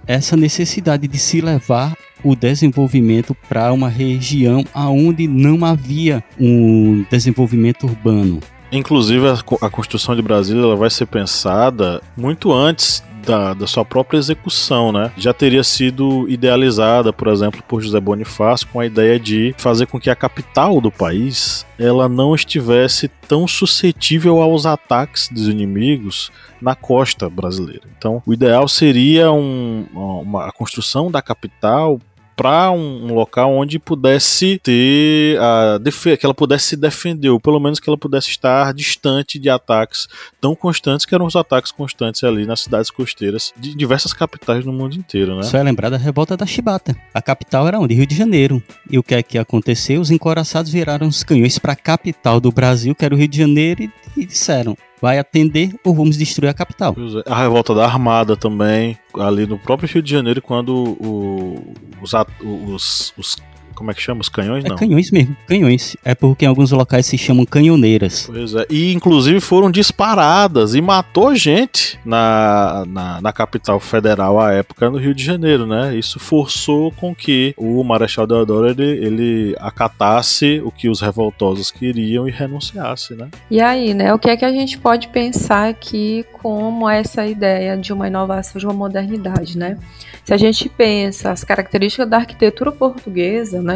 essa 0.07 0.35
necessidade 0.35 1.07
de 1.07 1.17
se 1.19 1.39
levar 1.39 1.95
o 2.23 2.35
desenvolvimento 2.35 3.35
para 3.47 3.71
uma 3.71 3.89
região 3.89 4.65
aonde 4.73 5.27
não 5.27 5.63
havia 5.63 6.23
um 6.39 7.05
desenvolvimento 7.11 7.85
urbano. 7.85 8.39
Inclusive, 8.71 9.25
a, 9.61 9.69
construção 9.69 10.15
de 10.15 10.21
Brasília 10.21 10.63
ela 10.63 10.75
vai 10.75 10.89
ser 10.89 11.05
pensada 11.05 12.01
muito 12.17 12.51
antes 12.51 13.03
da, 13.25 13.53
da, 13.53 13.67
sua 13.67 13.85
própria 13.85 14.17
execução, 14.17 14.91
né? 14.91 15.11
Já 15.17 15.33
teria 15.33 15.63
sido 15.63 16.27
idealizada, 16.29 17.11
por 17.11 17.27
exemplo, 17.27 17.63
por 17.67 17.81
José 17.81 17.99
Bonifácio 17.99 18.67
com 18.67 18.79
a 18.79 18.85
ideia 18.85 19.19
de 19.19 19.55
fazer 19.57 19.87
com 19.87 19.99
que 19.99 20.09
a 20.09 20.15
capital 20.15 20.79
do 20.79 20.91
país 20.91 21.65
ela 21.79 22.07
não 22.07 22.35
estivesse 22.35 23.07
tão 23.27 23.47
suscetível 23.47 24.41
aos 24.41 24.65
ataques 24.65 25.27
dos 25.29 25.47
inimigos 25.47 26.31
na 26.61 26.75
costa 26.75 27.29
brasileira. 27.29 27.83
Então, 27.97 28.21
o 28.25 28.33
ideal 28.33 28.67
seria 28.67 29.31
um, 29.31 29.85
uma, 29.93 30.47
a 30.47 30.51
construção 30.51 31.11
da 31.11 31.21
capital 31.21 31.99
para 32.35 32.71
um, 32.71 33.13
local 33.13 33.53
onde 33.53 33.79
pudesse 33.79 34.59
ter 34.63 35.39
a 35.39 35.79
que 36.17 36.25
ela 36.25 36.33
pudesse 36.33 36.69
se 36.69 36.77
defender, 36.77 37.29
ou 37.29 37.39
pelo 37.39 37.59
menos 37.59 37.79
que 37.79 37.89
ela 37.89 37.97
pudesse 37.97 38.29
estar 38.29 38.73
distante 38.73 39.39
de 39.39 39.49
ataques 39.49 40.07
tão 40.41 40.55
constantes 40.55 41.05
que 41.05 41.13
eram 41.13 41.25
os 41.25 41.35
ataques 41.35 41.71
constantes 41.71 42.23
ali 42.23 42.45
nas 42.45 42.61
cidades 42.61 42.89
costeiras 42.89 43.53
de 43.57 43.75
diversas 43.75 44.13
capitais 44.13 44.65
no 44.65 44.73
mundo 44.73 44.95
inteiro, 44.95 45.35
né? 45.35 45.43
Só 45.43 45.57
é 45.57 45.63
lembrar 45.63 45.89
da 45.89 45.97
revolta 45.97 46.35
da 46.35 46.45
Chibata. 46.45 46.95
A 47.13 47.21
capital 47.21 47.67
era 47.67 47.79
onde? 47.79 47.93
Rio 47.93 48.07
de 48.07 48.15
Janeiro. 48.15 48.61
E 48.89 48.97
o 48.97 49.03
que 49.03 49.15
é 49.15 49.23
que 49.23 49.37
aconteceu? 49.37 50.01
Os 50.01 50.11
encoraçados 50.11 50.71
viraram 50.71 51.07
os 51.07 51.23
canhões 51.23 51.59
para 51.59 51.73
a 51.73 51.75
capital 51.75 52.39
do 52.39 52.51
Brasil, 52.51 52.95
que 52.95 53.05
era 53.05 53.13
o 53.13 53.17
Rio 53.17 53.27
de 53.27 53.37
Janeiro, 53.37 53.83
e, 53.83 53.91
e 54.17 54.25
disseram: 54.25 54.77
vai 55.03 55.19
atender 55.19 55.75
ou 55.83 55.93
vamos 55.93 56.15
destruir 56.15 56.47
a 56.47 56.53
capital. 56.53 56.95
É. 57.25 57.29
A 57.29 57.41
revolta 57.41 57.75
da 57.75 57.83
Armada 57.83 58.37
também, 58.37 58.97
ali 59.13 59.45
no 59.45 59.59
próprio 59.59 59.89
Rio 59.89 60.01
de 60.01 60.09
Janeiro, 60.09 60.41
quando 60.41 60.97
os, 62.01 62.13
os, 62.41 63.13
os 63.17 63.35
como 63.83 63.91
é 63.91 63.93
que 63.93 64.01
chama? 64.01 64.21
Os 64.21 64.29
canhões? 64.29 64.63
É 64.63 64.69
não. 64.69 64.77
canhões 64.77 65.11
mesmo, 65.11 65.35
canhões. 65.45 65.97
É 66.05 66.15
porque 66.15 66.45
em 66.45 66.47
alguns 66.47 66.71
locais 66.71 67.05
se 67.05 67.17
chamam 67.17 67.45
canhoneiras. 67.45 68.29
Pois 68.31 68.55
é. 68.55 68.65
E 68.69 68.93
inclusive 68.93 69.41
foram 69.41 69.69
disparadas 69.69 70.73
e 70.73 70.81
matou 70.81 71.35
gente 71.35 71.99
na, 72.05 72.85
na, 72.87 73.21
na, 73.21 73.33
capital 73.33 73.81
federal 73.81 74.39
à 74.39 74.53
época, 74.53 74.89
no 74.89 74.97
Rio 74.97 75.13
de 75.13 75.21
Janeiro, 75.21 75.67
né? 75.67 75.97
Isso 75.97 76.17
forçou 76.17 76.93
com 76.93 77.13
que 77.13 77.53
o 77.57 77.83
Marechal 77.83 78.25
Deodoro 78.25 78.69
ele, 78.69 78.83
ele 78.83 79.55
acatasse 79.59 80.61
o 80.63 80.71
que 80.71 80.87
os 80.87 81.01
revoltosos 81.01 81.69
queriam 81.69 82.25
e 82.25 82.31
renunciasse, 82.31 83.15
né? 83.15 83.27
E 83.51 83.59
aí, 83.59 83.93
né? 83.93 84.13
O 84.13 84.19
que 84.19 84.29
é 84.29 84.37
que 84.37 84.45
a 84.45 84.51
gente 84.51 84.77
pode 84.77 85.09
pensar 85.09 85.67
aqui 85.67 86.25
como 86.41 86.89
essa 86.89 87.25
ideia 87.27 87.75
de 87.75 87.91
uma 87.91 88.07
inovação, 88.07 88.57
de 88.57 88.65
uma 88.65 88.73
modernidade, 88.73 89.57
né? 89.57 89.77
Se 90.23 90.33
a 90.33 90.37
gente 90.37 90.69
pensa 90.69 91.31
as 91.31 91.43
características 91.43 92.09
da 92.09 92.17
arquitetura 92.17 92.71
portuguesa, 92.71 93.61
né, 93.61 93.72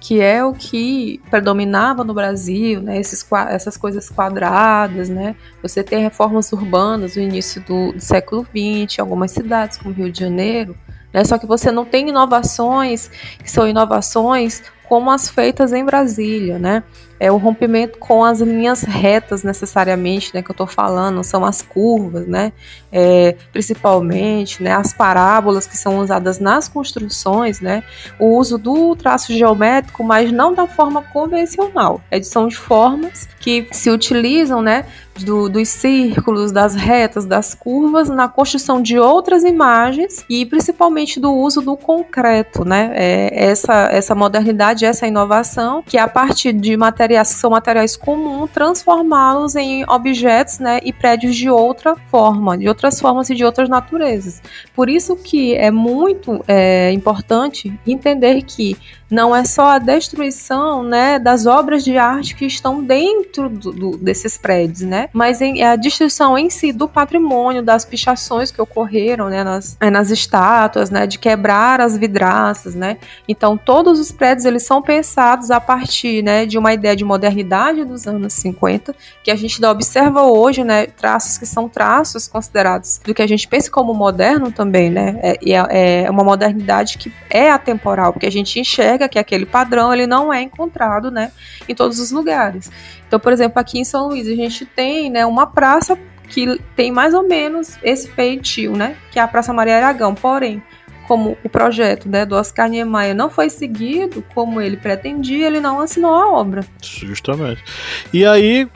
que 0.00 0.20
é 0.20 0.44
o 0.44 0.52
que 0.52 1.20
predominava 1.28 2.04
no 2.04 2.14
Brasil, 2.14 2.80
né, 2.80 2.98
esses, 2.98 3.26
essas 3.48 3.76
coisas 3.76 4.08
quadradas, 4.08 5.08
né, 5.08 5.34
você 5.60 5.82
tem 5.82 6.02
reformas 6.02 6.52
urbanas 6.52 7.16
no 7.16 7.22
início 7.22 7.60
do, 7.62 7.92
do 7.92 8.00
século 8.00 8.46
XX, 8.46 9.00
algumas 9.00 9.32
cidades 9.32 9.76
como 9.76 9.94
Rio 9.94 10.10
de 10.10 10.20
Janeiro, 10.20 10.76
né, 11.12 11.24
só 11.24 11.36
que 11.36 11.46
você 11.46 11.72
não 11.72 11.84
tem 11.84 12.08
inovações 12.08 13.10
que 13.38 13.50
são 13.50 13.66
inovações 13.66 14.62
como 14.88 15.10
as 15.10 15.28
feitas 15.28 15.72
em 15.72 15.84
Brasília, 15.84 16.58
né? 16.58 16.82
É 17.20 17.32
o 17.32 17.36
rompimento 17.36 17.98
com 17.98 18.24
as 18.24 18.40
linhas 18.40 18.82
retas 18.82 19.42
necessariamente, 19.42 20.32
né? 20.32 20.40
Que 20.40 20.50
eu 20.50 20.54
estou 20.54 20.66
falando, 20.66 21.22
são 21.24 21.44
as 21.44 21.60
curvas, 21.60 22.26
né? 22.26 22.52
É, 22.92 23.36
principalmente, 23.52 24.62
né? 24.62 24.72
As 24.72 24.92
parábolas 24.92 25.66
que 25.66 25.76
são 25.76 25.98
usadas 25.98 26.38
nas 26.38 26.68
construções, 26.68 27.60
né? 27.60 27.82
O 28.20 28.36
uso 28.36 28.56
do 28.56 28.94
traço 28.94 29.32
geométrico, 29.32 30.04
mas 30.04 30.30
não 30.30 30.54
da 30.54 30.66
forma 30.66 31.02
convencional. 31.02 32.00
É, 32.10 32.22
são 32.22 32.46
de 32.46 32.56
formas 32.56 33.28
que 33.40 33.66
se 33.72 33.90
utilizam, 33.90 34.62
né? 34.62 34.84
Do, 35.18 35.48
dos 35.48 35.68
círculos, 35.68 36.52
das 36.52 36.76
retas, 36.76 37.26
das 37.26 37.52
curvas, 37.52 38.08
na 38.08 38.28
construção 38.28 38.80
de 38.80 38.96
outras 38.96 39.42
imagens 39.42 40.24
e 40.30 40.46
principalmente 40.46 41.18
do 41.18 41.32
uso 41.32 41.60
do 41.60 41.76
concreto, 41.76 42.64
né? 42.64 42.92
É, 42.94 43.46
essa, 43.48 43.88
essa 43.90 44.14
modernidade, 44.14 44.77
essa 44.84 45.06
inovação, 45.06 45.82
que 45.82 45.98
a 45.98 46.08
partir 46.08 46.52
de 46.52 46.76
materiais 46.76 47.34
que 47.34 47.40
são 47.40 47.50
materiais 47.50 47.96
comuns, 47.96 48.50
transformá-los 48.50 49.56
em 49.56 49.84
objetos 49.88 50.58
né, 50.58 50.80
e 50.82 50.92
prédios 50.92 51.36
de 51.36 51.50
outra 51.50 51.96
forma, 52.10 52.56
de 52.56 52.68
outras 52.68 53.00
formas 53.00 53.30
e 53.30 53.34
de 53.34 53.44
outras 53.44 53.68
naturezas. 53.68 54.42
Por 54.74 54.88
isso 54.88 55.16
que 55.16 55.54
é 55.54 55.70
muito 55.70 56.44
é, 56.46 56.92
importante 56.92 57.72
entender 57.86 58.42
que 58.42 58.76
não 59.10 59.34
é 59.34 59.44
só 59.44 59.70
a 59.70 59.78
destruição 59.78 60.82
né, 60.82 61.18
das 61.18 61.46
obras 61.46 61.82
de 61.82 61.96
arte 61.96 62.34
que 62.34 62.44
estão 62.44 62.82
dentro 62.82 63.48
do, 63.48 63.72
do, 63.72 63.96
desses 63.96 64.36
prédios, 64.36 64.82
né, 64.82 65.08
mas 65.12 65.40
em, 65.40 65.62
é 65.62 65.68
a 65.68 65.76
destruição 65.76 66.36
em 66.36 66.50
si 66.50 66.72
do 66.72 66.88
patrimônio, 66.88 67.62
das 67.62 67.84
pichações 67.84 68.50
que 68.50 68.60
ocorreram 68.60 69.28
né, 69.28 69.42
nas, 69.42 69.76
é, 69.80 69.90
nas 69.90 70.10
estátuas, 70.10 70.90
né, 70.90 71.06
de 71.06 71.18
quebrar 71.18 71.80
as 71.80 71.96
vidraças. 71.96 72.74
Né. 72.74 72.98
Então, 73.26 73.56
todos 73.56 73.98
os 73.98 74.12
prédios 74.12 74.44
eles 74.44 74.62
são 74.62 74.82
pensados 74.82 75.50
a 75.50 75.60
partir 75.60 76.22
né, 76.22 76.44
de 76.44 76.58
uma 76.58 76.72
ideia 76.72 76.94
de 76.94 77.04
modernidade 77.04 77.84
dos 77.84 78.06
anos 78.06 78.32
50, 78.34 78.94
que 79.22 79.30
a 79.30 79.36
gente 79.36 79.64
observa 79.64 80.22
hoje, 80.22 80.64
né, 80.64 80.86
traços 80.86 81.38
que 81.38 81.46
são 81.46 81.68
traços 81.68 82.28
considerados 82.28 83.00
do 83.04 83.14
que 83.14 83.22
a 83.22 83.26
gente 83.26 83.46
pensa 83.48 83.70
como 83.70 83.94
moderno 83.94 84.52
também, 84.52 84.90
né, 84.90 85.18
é, 85.22 85.38
é, 85.50 86.02
é 86.02 86.10
uma 86.10 86.24
modernidade 86.24 86.98
que 86.98 87.12
é 87.30 87.50
atemporal, 87.50 88.12
porque 88.12 88.26
a 88.26 88.32
gente 88.32 88.58
enxerga 88.58 88.97
enxerga 88.98 89.08
que 89.08 89.18
aquele 89.18 89.46
padrão 89.46 89.94
ele 89.94 90.06
não 90.06 90.32
é 90.32 90.42
encontrado, 90.42 91.10
né, 91.10 91.30
em 91.68 91.74
todos 91.74 92.00
os 92.00 92.10
lugares. 92.10 92.70
Então, 93.06 93.20
por 93.20 93.32
exemplo, 93.32 93.60
aqui 93.60 93.78
em 93.78 93.84
São 93.84 94.08
Luís 94.08 94.26
a 94.26 94.34
gente 94.34 94.66
tem, 94.66 95.08
né, 95.08 95.24
uma 95.24 95.46
praça 95.46 95.96
que 96.28 96.60
tem 96.76 96.90
mais 96.90 97.14
ou 97.14 97.26
menos 97.26 97.78
esse 97.82 98.08
feitio, 98.08 98.76
né, 98.76 98.96
que 99.10 99.18
é 99.18 99.22
a 99.22 99.28
Praça 99.28 99.52
Maria 99.52 99.76
Aragão. 99.76 100.14
Porém, 100.14 100.62
como 101.08 101.38
o 101.42 101.48
projeto 101.48 102.06
né, 102.06 102.26
do 102.26 102.36
Oscar 102.36 102.68
Niemeyer 102.68 103.16
não 103.16 103.30
foi 103.30 103.48
seguido 103.48 104.22
como 104.34 104.60
ele 104.60 104.76
pretendia, 104.76 105.46
ele 105.46 105.58
não 105.58 105.80
assinou 105.80 106.14
a 106.14 106.30
obra. 106.30 106.62
Justamente. 106.82 107.64
E 108.12 108.26
aí, 108.26 108.68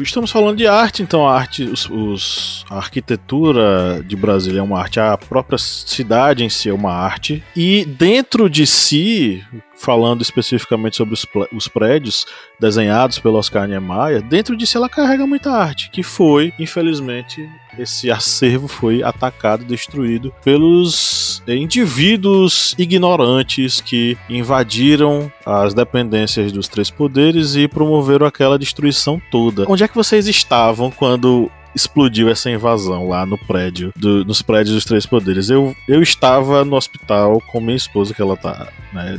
estamos 0.00 0.30
falando 0.30 0.56
de 0.56 0.66
arte, 0.66 1.02
então 1.02 1.28
a 1.28 1.38
arte, 1.38 1.64
os, 1.64 1.88
os, 1.90 2.64
a 2.70 2.78
arquitetura 2.78 4.02
de 4.02 4.16
Brasília 4.16 4.60
é 4.60 4.62
uma 4.62 4.80
arte, 4.80 4.98
a 4.98 5.18
própria 5.18 5.58
cidade 5.58 6.42
em 6.42 6.48
si 6.48 6.70
é 6.70 6.72
uma 6.72 6.92
arte, 6.92 7.44
e 7.54 7.84
dentro 7.84 8.48
de 8.48 8.66
si 8.66 9.44
falando 9.84 10.22
especificamente 10.22 10.96
sobre 10.96 11.14
os, 11.14 11.26
os 11.52 11.68
prédios 11.68 12.26
desenhados 12.58 13.18
pelo 13.18 13.36
Oscar 13.36 13.68
Niemeyer, 13.68 14.22
dentro 14.22 14.56
disso 14.56 14.78
ela 14.78 14.88
carrega 14.88 15.26
muita 15.26 15.52
arte, 15.52 15.90
que 15.90 16.02
foi, 16.02 16.52
infelizmente, 16.58 17.48
esse 17.78 18.10
acervo 18.10 18.66
foi 18.66 19.02
atacado, 19.02 19.64
destruído 19.64 20.32
pelos 20.42 21.42
indivíduos 21.46 22.74
ignorantes 22.78 23.80
que 23.80 24.16
invadiram 24.30 25.30
as 25.44 25.74
dependências 25.74 26.50
dos 26.52 26.68
três 26.68 26.90
poderes 26.90 27.54
e 27.54 27.68
promoveram 27.68 28.26
aquela 28.26 28.58
destruição 28.58 29.20
toda. 29.30 29.64
Onde 29.68 29.84
é 29.84 29.88
que 29.88 29.94
vocês 29.94 30.26
estavam 30.26 30.90
quando 30.90 31.50
explodiu 31.74 32.28
essa 32.28 32.50
invasão 32.50 33.08
lá 33.08 33.26
no 33.26 33.36
prédio, 33.36 33.92
do, 33.96 34.24
nos 34.24 34.42
prédios 34.42 34.74
dos 34.74 34.84
Três 34.84 35.06
Poderes. 35.06 35.50
Eu, 35.50 35.74
eu 35.88 36.02
estava 36.02 36.64
no 36.64 36.76
hospital 36.76 37.42
com 37.50 37.60
minha 37.60 37.76
esposa, 37.76 38.14
que 38.14 38.22
ela 38.22 38.36
tá, 38.36 38.68
né, 38.92 39.16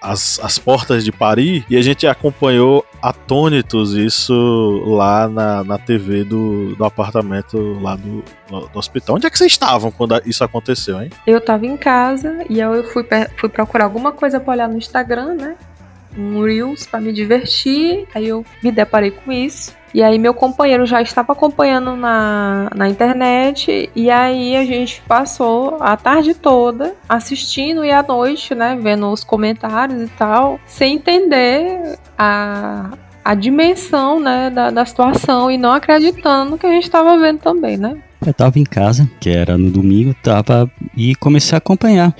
as, 0.00 0.38
as 0.40 0.58
portas 0.58 1.04
de 1.04 1.12
Paris, 1.12 1.62
e 1.68 1.76
a 1.76 1.82
gente 1.82 2.06
acompanhou 2.06 2.84
atônitos 3.00 3.92
isso 3.94 4.82
lá 4.86 5.28
na, 5.28 5.62
na 5.62 5.78
TV 5.78 6.24
do, 6.24 6.74
do 6.74 6.84
apartamento 6.84 7.78
lá 7.80 7.96
do, 7.96 8.24
do, 8.48 8.68
do 8.68 8.78
hospital. 8.78 9.16
Onde 9.16 9.26
é 9.26 9.30
que 9.30 9.38
vocês 9.38 9.52
estavam 9.52 9.90
quando 9.90 10.20
isso 10.24 10.42
aconteceu, 10.42 11.00
hein? 11.02 11.10
Eu 11.26 11.40
tava 11.40 11.66
em 11.66 11.76
casa 11.76 12.44
e 12.48 12.60
eu 12.60 12.84
fui, 12.84 13.04
fui 13.36 13.48
procurar 13.48 13.84
alguma 13.84 14.12
coisa 14.12 14.40
pra 14.40 14.52
olhar 14.54 14.68
no 14.68 14.78
Instagram, 14.78 15.34
né? 15.34 15.56
Um 16.16 16.42
Reels 16.42 16.86
pra 16.86 17.00
me 17.00 17.12
divertir. 17.12 18.06
Aí 18.14 18.28
eu 18.28 18.44
me 18.62 18.70
deparei 18.70 19.10
com 19.10 19.32
isso. 19.32 19.74
E 19.94 20.02
aí 20.02 20.18
meu 20.18 20.34
companheiro 20.34 20.84
já 20.84 21.00
estava 21.00 21.32
acompanhando 21.32 21.94
na, 21.94 22.68
na 22.74 22.88
internet 22.88 23.88
e 23.94 24.10
aí 24.10 24.56
a 24.56 24.64
gente 24.64 25.00
passou 25.06 25.76
a 25.80 25.96
tarde 25.96 26.34
toda 26.34 26.94
assistindo 27.08 27.84
e 27.84 27.92
à 27.92 28.02
noite, 28.02 28.56
né, 28.56 28.76
vendo 28.82 29.08
os 29.08 29.22
comentários 29.22 30.02
e 30.02 30.08
tal, 30.18 30.58
sem 30.66 30.96
entender 30.96 31.96
a, 32.18 32.90
a 33.24 33.34
dimensão, 33.36 34.18
né, 34.18 34.50
da, 34.50 34.70
da 34.70 34.84
situação 34.84 35.48
e 35.48 35.56
não 35.56 35.72
acreditando 35.72 36.50
no 36.50 36.58
que 36.58 36.66
a 36.66 36.70
gente 36.70 36.84
estava 36.84 37.16
vendo 37.16 37.38
também, 37.38 37.76
né. 37.76 37.96
Eu 38.26 38.32
estava 38.32 38.58
em 38.58 38.64
casa, 38.64 39.08
que 39.20 39.30
era 39.30 39.56
no 39.56 39.70
domingo, 39.70 40.12
tava 40.24 40.68
e 40.96 41.14
comecei 41.14 41.54
a 41.54 41.58
acompanhar 41.58 42.12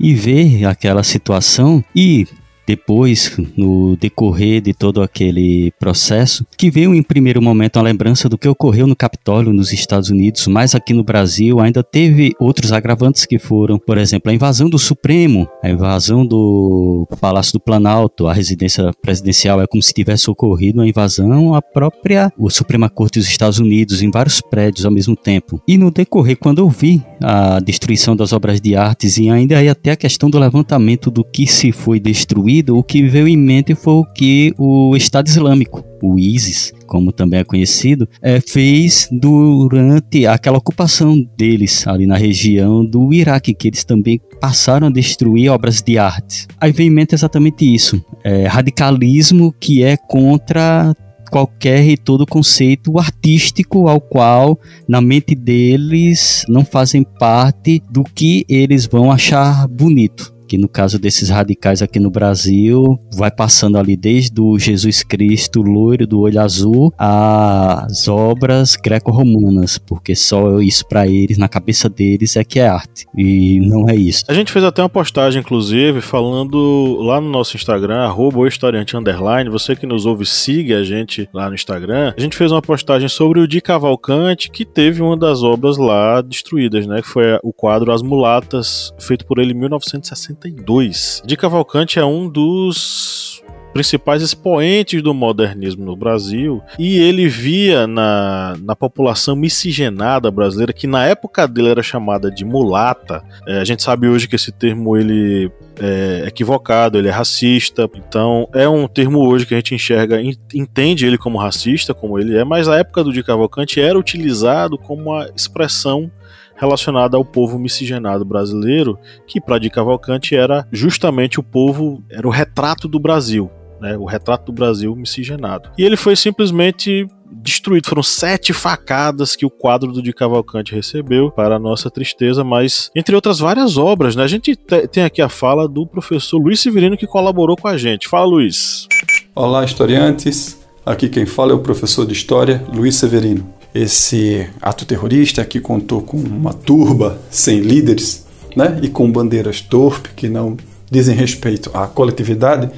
e 0.00 0.14
ver 0.14 0.64
aquela 0.64 1.02
situação 1.02 1.84
e 1.94 2.26
depois, 2.68 3.34
no 3.56 3.96
decorrer 3.96 4.60
de 4.60 4.74
todo 4.74 5.00
aquele 5.00 5.72
processo, 5.80 6.44
que 6.54 6.70
veio 6.70 6.94
em 6.94 7.02
primeiro 7.02 7.40
momento 7.40 7.78
a 7.78 7.82
lembrança 7.82 8.28
do 8.28 8.36
que 8.36 8.46
ocorreu 8.46 8.86
no 8.86 8.94
Capitólio 8.94 9.54
nos 9.54 9.72
Estados 9.72 10.10
Unidos, 10.10 10.46
mas 10.46 10.74
aqui 10.74 10.92
no 10.92 11.02
Brasil 11.02 11.60
ainda 11.60 11.82
teve 11.82 12.34
outros 12.38 12.70
agravantes 12.70 13.24
que 13.24 13.38
foram, 13.38 13.78
por 13.78 13.96
exemplo, 13.96 14.30
a 14.30 14.34
invasão 14.34 14.68
do 14.68 14.78
Supremo, 14.78 15.48
a 15.62 15.70
invasão 15.70 16.26
do 16.26 17.08
Palácio 17.18 17.54
do 17.54 17.60
Planalto, 17.60 18.26
a 18.26 18.34
residência 18.34 18.92
presidencial, 19.00 19.62
é 19.62 19.66
como 19.66 19.82
se 19.82 19.94
tivesse 19.94 20.30
ocorrido 20.30 20.82
a 20.82 20.86
invasão 20.86 21.54
à 21.54 21.62
própria 21.62 22.30
o 22.36 22.50
Suprema 22.50 22.90
Corte 22.90 23.18
dos 23.18 23.28
Estados 23.30 23.58
Unidos 23.58 24.02
em 24.02 24.10
vários 24.10 24.42
prédios 24.42 24.84
ao 24.84 24.92
mesmo 24.92 25.16
tempo. 25.16 25.62
E 25.66 25.78
no 25.78 25.90
decorrer, 25.90 26.36
quando 26.36 26.58
eu 26.58 26.68
vi 26.68 27.02
a 27.22 27.60
destruição 27.60 28.14
das 28.14 28.34
obras 28.34 28.60
de 28.60 28.76
artes 28.76 29.16
e 29.16 29.30
ainda 29.30 29.56
aí 29.56 29.70
até 29.70 29.92
a 29.92 29.96
questão 29.96 30.28
do 30.28 30.38
levantamento 30.38 31.10
do 31.10 31.24
que 31.24 31.46
se 31.46 31.72
foi 31.72 31.98
destruído 31.98 32.57
o 32.68 32.82
que 32.82 33.02
veio 33.02 33.28
em 33.28 33.36
mente 33.36 33.74
foi 33.74 33.94
o 33.94 34.04
que 34.04 34.54
o 34.58 34.96
Estado 34.96 35.28
Islâmico, 35.28 35.84
o 36.02 36.18
ISIS, 36.18 36.72
como 36.86 37.12
também 37.12 37.40
é 37.40 37.44
conhecido, 37.44 38.08
é, 38.22 38.40
fez 38.40 39.08
durante 39.10 40.26
aquela 40.26 40.58
ocupação 40.58 41.20
deles 41.36 41.86
ali 41.86 42.06
na 42.06 42.16
região 42.16 42.84
do 42.84 43.12
Iraque, 43.12 43.54
que 43.54 43.68
eles 43.68 43.84
também 43.84 44.20
passaram 44.40 44.86
a 44.86 44.90
destruir 44.90 45.50
obras 45.50 45.82
de 45.82 45.98
arte. 45.98 46.46
Aí 46.60 46.72
vem 46.72 46.88
em 46.88 46.90
mente 46.90 47.14
exatamente 47.14 47.72
isso: 47.72 48.02
é, 48.24 48.46
radicalismo 48.46 49.52
que 49.58 49.82
é 49.82 49.96
contra 49.96 50.94
qualquer 51.30 51.86
e 51.86 51.96
todo 51.96 52.26
conceito 52.26 52.98
artístico 52.98 53.86
ao 53.86 54.00
qual 54.00 54.58
na 54.88 55.00
mente 55.00 55.34
deles 55.34 56.44
não 56.48 56.64
fazem 56.64 57.02
parte 57.02 57.82
do 57.90 58.02
que 58.02 58.46
eles 58.48 58.86
vão 58.86 59.12
achar 59.12 59.68
bonito 59.68 60.37
que 60.48 60.58
no 60.58 60.68
caso 60.68 60.98
desses 60.98 61.28
radicais 61.28 61.82
aqui 61.82 62.00
no 62.00 62.10
Brasil, 62.10 62.98
vai 63.12 63.30
passando 63.30 63.76
ali 63.76 63.96
desde 63.96 64.40
o 64.40 64.58
Jesus 64.58 65.02
Cristo 65.02 65.60
loiro 65.60 66.06
do 66.06 66.20
olho 66.20 66.40
azul 66.40 66.92
às 66.96 68.08
obras 68.08 68.76
greco-romanas, 68.76 69.76
porque 69.78 70.16
só 70.16 70.58
isso 70.60 70.86
para 70.88 71.06
eles, 71.06 71.36
na 71.36 71.48
cabeça 71.48 71.88
deles, 71.88 72.36
é 72.36 72.42
que 72.42 72.58
é 72.58 72.68
arte. 72.68 73.06
E 73.16 73.60
não 73.60 73.88
é 73.88 73.94
isso. 73.94 74.24
A 74.28 74.34
gente 74.34 74.50
fez 74.50 74.64
até 74.64 74.82
uma 74.82 74.88
postagem, 74.88 75.40
inclusive, 75.40 76.00
falando 76.00 76.96
lá 77.00 77.20
no 77.20 77.28
nosso 77.28 77.56
Instagram, 77.56 77.98
arroba 77.98 78.48
historiante 78.48 78.96
underline. 78.96 79.50
Você 79.50 79.76
que 79.76 79.86
nos 79.86 80.06
ouve, 80.06 80.24
siga 80.24 80.78
a 80.78 80.84
gente 80.84 81.28
lá 81.32 81.48
no 81.48 81.54
Instagram. 81.54 82.14
A 82.16 82.20
gente 82.20 82.36
fez 82.36 82.50
uma 82.50 82.62
postagem 82.62 83.08
sobre 83.08 83.40
o 83.40 83.48
Di 83.48 83.60
Cavalcante, 83.60 84.50
que 84.50 84.64
teve 84.64 85.02
uma 85.02 85.16
das 85.16 85.42
obras 85.42 85.76
lá 85.76 86.22
destruídas, 86.22 86.86
né? 86.86 87.02
Que 87.02 87.08
foi 87.08 87.38
o 87.42 87.52
quadro 87.52 87.92
As 87.92 88.02
Mulatas, 88.02 88.92
feito 88.98 89.26
por 89.26 89.38
ele 89.38 89.52
em 89.52 89.58
1960 89.58 90.37
1962. 90.44 91.22
De 91.24 91.36
Cavalcante 91.36 91.98
é 91.98 92.04
um 92.04 92.28
dos 92.28 93.42
principais 93.72 94.22
expoentes 94.22 95.02
do 95.02 95.14
modernismo 95.14 95.84
no 95.84 95.94
Brasil 95.94 96.60
e 96.78 96.98
ele 96.98 97.28
via 97.28 97.86
na, 97.86 98.56
na 98.62 98.74
população 98.74 99.36
miscigenada 99.36 100.30
brasileira, 100.30 100.72
que 100.72 100.86
na 100.86 101.06
época 101.06 101.46
dele 101.46 101.68
era 101.68 101.82
chamada 101.82 102.30
de 102.30 102.44
mulata. 102.44 103.22
É, 103.46 103.58
a 103.58 103.64
gente 103.64 103.82
sabe 103.82 104.08
hoje 104.08 104.26
que 104.26 104.36
esse 104.36 104.50
termo 104.50 104.96
ele 104.96 105.50
é 105.80 106.24
equivocado, 106.26 106.98
ele 106.98 107.08
é 107.08 107.12
racista. 107.12 107.88
Então, 107.94 108.48
é 108.52 108.68
um 108.68 108.88
termo 108.88 109.20
hoje 109.20 109.46
que 109.46 109.54
a 109.54 109.58
gente 109.58 109.74
enxerga, 109.74 110.20
entende 110.52 111.06
ele 111.06 111.18
como 111.18 111.38
racista, 111.38 111.94
como 111.94 112.18
ele 112.18 112.36
é, 112.36 112.44
mas 112.44 112.66
na 112.66 112.78
época 112.78 113.04
do 113.04 113.12
Di 113.12 113.22
Cavalcante 113.22 113.80
era 113.80 113.98
utilizado 113.98 114.76
como 114.76 115.02
uma 115.02 115.30
expressão 115.36 116.10
relacionada 116.58 117.16
ao 117.16 117.24
povo 117.24 117.58
miscigenado 117.58 118.24
brasileiro, 118.24 118.98
que 119.26 119.40
para 119.40 119.58
Di 119.58 119.70
Cavalcante 119.70 120.34
era 120.34 120.66
justamente 120.72 121.38
o 121.38 121.42
povo, 121.42 122.02
era 122.10 122.26
o 122.26 122.30
retrato 122.30 122.88
do 122.88 122.98
Brasil, 122.98 123.48
né, 123.80 123.96
o 123.96 124.04
retrato 124.04 124.46
do 124.46 124.52
Brasil 124.52 124.94
miscigenado. 124.94 125.70
E 125.78 125.84
ele 125.84 125.96
foi 125.96 126.16
simplesmente 126.16 127.06
destruído. 127.30 127.86
Foram 127.86 128.02
sete 128.02 128.52
facadas 128.52 129.36
que 129.36 129.46
o 129.46 129.50
quadro 129.50 129.92
do 129.92 130.02
Di 130.02 130.12
Cavalcante 130.12 130.74
recebeu, 130.74 131.30
para 131.30 131.56
a 131.56 131.58
nossa 131.58 131.90
tristeza, 131.90 132.42
mas 132.42 132.90
entre 132.96 133.14
outras 133.14 133.38
várias 133.38 133.76
obras. 133.76 134.16
Né? 134.16 134.24
A 134.24 134.28
gente 134.28 134.56
tem 134.90 135.04
aqui 135.04 135.22
a 135.22 135.28
fala 135.28 135.68
do 135.68 135.86
professor 135.86 136.38
Luiz 136.38 136.60
Severino 136.60 136.96
que 136.96 137.06
colaborou 137.06 137.56
com 137.56 137.68
a 137.68 137.76
gente. 137.76 138.08
Fala, 138.08 138.26
Luiz. 138.26 138.88
Olá, 139.34 139.64
historiantes. 139.64 140.58
Aqui 140.84 141.08
quem 141.08 141.26
fala 141.26 141.52
é 141.52 141.54
o 141.54 141.60
professor 141.60 142.06
de 142.06 142.14
História, 142.14 142.64
Luiz 142.72 142.96
Severino 142.96 143.57
esse 143.74 144.48
ato 144.60 144.84
terrorista 144.84 145.44
que 145.44 145.60
contou 145.60 146.02
com 146.02 146.16
uma 146.16 146.52
turba 146.52 147.18
sem 147.30 147.60
líderes 147.60 148.26
né, 148.56 148.78
e 148.82 148.88
com 148.88 149.10
bandeiras 149.10 149.60
torpes 149.60 150.12
que 150.16 150.28
não 150.28 150.56
dizem 150.90 151.14
respeito 151.14 151.70
à 151.74 151.86
coletividade, 151.86 152.70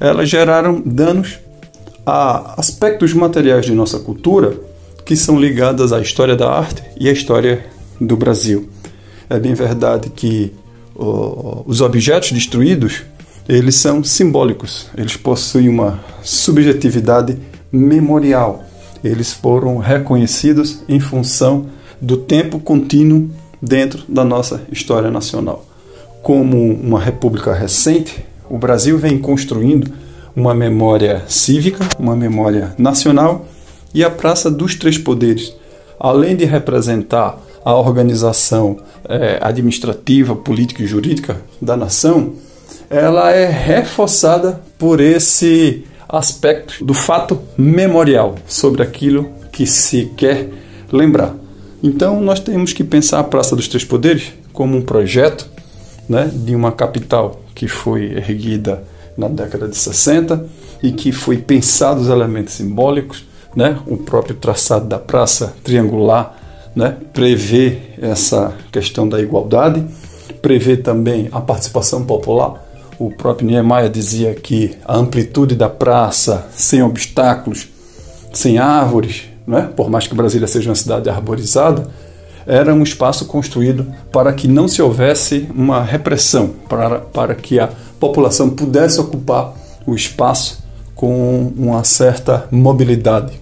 elas 0.00 0.28
geraram 0.28 0.80
danos 0.84 1.38
a 2.06 2.58
aspectos 2.58 3.12
materiais 3.12 3.66
de 3.66 3.72
nossa 3.72 3.98
cultura 3.98 4.56
que 5.04 5.16
são 5.16 5.40
ligados 5.40 5.92
à 5.92 6.00
história 6.00 6.36
da 6.36 6.50
arte 6.50 6.82
e 6.98 7.08
à 7.08 7.12
história 7.12 7.66
do 8.00 8.16
Brasil. 8.16 8.68
É 9.28 9.38
bem 9.38 9.54
verdade 9.54 10.10
que 10.10 10.52
os 10.94 11.80
objetos 11.80 12.32
destruídos 12.32 13.02
eles 13.48 13.76
são 13.76 14.04
simbólicos, 14.04 14.88
eles 14.96 15.16
possuem 15.16 15.68
uma 15.68 16.00
subjetividade 16.22 17.38
memorial 17.72 18.64
eles 19.02 19.32
foram 19.32 19.78
reconhecidos 19.78 20.82
em 20.88 21.00
função 21.00 21.66
do 22.00 22.16
tempo 22.16 22.58
contínuo 22.58 23.30
dentro 23.60 24.04
da 24.08 24.24
nossa 24.24 24.62
história 24.70 25.10
nacional. 25.10 25.64
Como 26.22 26.72
uma 26.72 27.00
república 27.00 27.52
recente, 27.52 28.24
o 28.48 28.58
Brasil 28.58 28.98
vem 28.98 29.18
construindo 29.18 29.90
uma 30.34 30.54
memória 30.54 31.24
cívica, 31.26 31.84
uma 31.98 32.14
memória 32.14 32.74
nacional 32.78 33.46
e 33.92 34.04
a 34.04 34.10
Praça 34.10 34.50
dos 34.50 34.74
Três 34.74 34.98
Poderes, 34.98 35.54
além 35.98 36.36
de 36.36 36.44
representar 36.44 37.38
a 37.64 37.74
organização 37.74 38.78
é, 39.08 39.38
administrativa, 39.42 40.34
política 40.36 40.82
e 40.82 40.86
jurídica 40.86 41.40
da 41.60 41.76
nação, 41.76 42.34
ela 42.88 43.32
é 43.32 43.46
reforçada 43.46 44.60
por 44.78 45.00
esse 45.00 45.84
aspectos 46.08 46.80
do 46.80 46.94
fato 46.94 47.40
memorial 47.56 48.36
sobre 48.46 48.82
aquilo 48.82 49.30
que 49.52 49.66
se 49.66 50.06
quer 50.16 50.48
lembrar. 50.90 51.34
Então 51.82 52.20
nós 52.20 52.40
temos 52.40 52.72
que 52.72 52.82
pensar 52.82 53.20
a 53.20 53.24
Praça 53.24 53.54
dos 53.54 53.68
Três 53.68 53.84
Poderes 53.84 54.32
como 54.52 54.76
um 54.76 54.82
projeto 54.82 55.48
né, 56.08 56.30
de 56.32 56.54
uma 56.54 56.72
capital 56.72 57.40
que 57.54 57.68
foi 57.68 58.04
erguida 58.16 58.82
na 59.16 59.28
década 59.28 59.68
de 59.68 59.76
60 59.76 60.46
e 60.82 60.92
que 60.92 61.12
foi 61.12 61.36
pensado 61.36 62.00
os 62.00 62.08
elementos 62.08 62.54
simbólicos, 62.54 63.26
né, 63.54 63.78
o 63.86 63.96
próprio 63.96 64.36
traçado 64.36 64.86
da 64.86 64.98
praça 64.98 65.54
triangular 65.62 66.36
né, 66.74 66.96
prevê 67.12 67.78
essa 68.00 68.54
questão 68.70 69.08
da 69.08 69.20
igualdade, 69.20 69.84
prevê 70.40 70.76
também 70.76 71.28
a 71.32 71.40
participação 71.40 72.04
popular 72.04 72.67
O 72.98 73.10
próprio 73.10 73.46
Niemeyer 73.46 73.88
dizia 73.88 74.34
que 74.34 74.76
a 74.84 74.96
amplitude 74.96 75.54
da 75.54 75.68
praça, 75.68 76.46
sem 76.52 76.82
obstáculos, 76.82 77.68
sem 78.32 78.58
árvores, 78.58 79.24
não 79.46 79.58
é? 79.58 79.62
por 79.62 79.88
mais 79.88 80.06
que 80.06 80.14
Brasília 80.14 80.48
seja 80.48 80.68
uma 80.68 80.74
cidade 80.74 81.08
arborizada, 81.08 81.88
era 82.46 82.74
um 82.74 82.82
espaço 82.82 83.26
construído 83.26 83.86
para 84.10 84.32
que 84.32 84.48
não 84.48 84.66
se 84.66 84.80
houvesse 84.82 85.46
uma 85.54 85.82
repressão, 85.82 86.54
para, 86.68 86.98
para 86.98 87.34
que 87.34 87.60
a 87.60 87.68
população 88.00 88.50
pudesse 88.50 88.98
ocupar 89.00 89.54
o 89.86 89.94
espaço 89.94 90.64
com 90.94 91.52
uma 91.56 91.84
certa 91.84 92.48
mobilidade. 92.50 93.40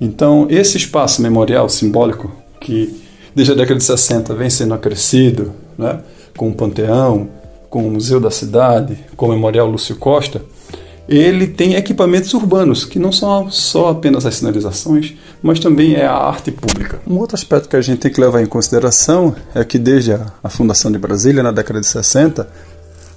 Então, 0.00 0.46
esse 0.50 0.76
espaço 0.76 1.22
memorial 1.22 1.68
simbólico, 1.68 2.30
que 2.60 3.02
desde 3.34 3.52
a 3.52 3.56
década 3.56 3.78
de 3.78 3.84
60 3.84 4.34
vem 4.34 4.50
sendo 4.50 4.74
acrescido, 4.74 5.52
né, 5.76 6.00
com 6.36 6.48
o 6.48 6.54
Panteão, 6.54 7.28
com 7.74 7.88
o 7.88 7.90
Museu 7.90 8.20
da 8.20 8.30
Cidade, 8.30 8.96
com 9.16 9.26
o 9.26 9.30
Memorial 9.30 9.68
Lúcio 9.68 9.96
Costa, 9.96 10.40
ele 11.08 11.48
tem 11.48 11.74
equipamentos 11.74 12.32
urbanos, 12.32 12.84
que 12.84 13.00
não 13.00 13.10
são 13.10 13.50
só 13.50 13.88
apenas 13.88 14.24
as 14.24 14.36
sinalizações, 14.36 15.14
mas 15.42 15.58
também 15.58 15.94
é 15.94 16.06
a 16.06 16.14
arte 16.14 16.52
pública. 16.52 17.00
Um 17.04 17.18
outro 17.18 17.34
aspecto 17.34 17.68
que 17.68 17.74
a 17.74 17.80
gente 17.80 17.98
tem 17.98 18.12
que 18.12 18.20
levar 18.20 18.40
em 18.40 18.46
consideração 18.46 19.34
é 19.52 19.64
que 19.64 19.76
desde 19.76 20.12
a, 20.12 20.48
fundação 20.48 20.92
de 20.92 20.98
Brasília, 20.98 21.42
na 21.42 21.50
década 21.50 21.80
de 21.80 21.88
60, 21.88 22.48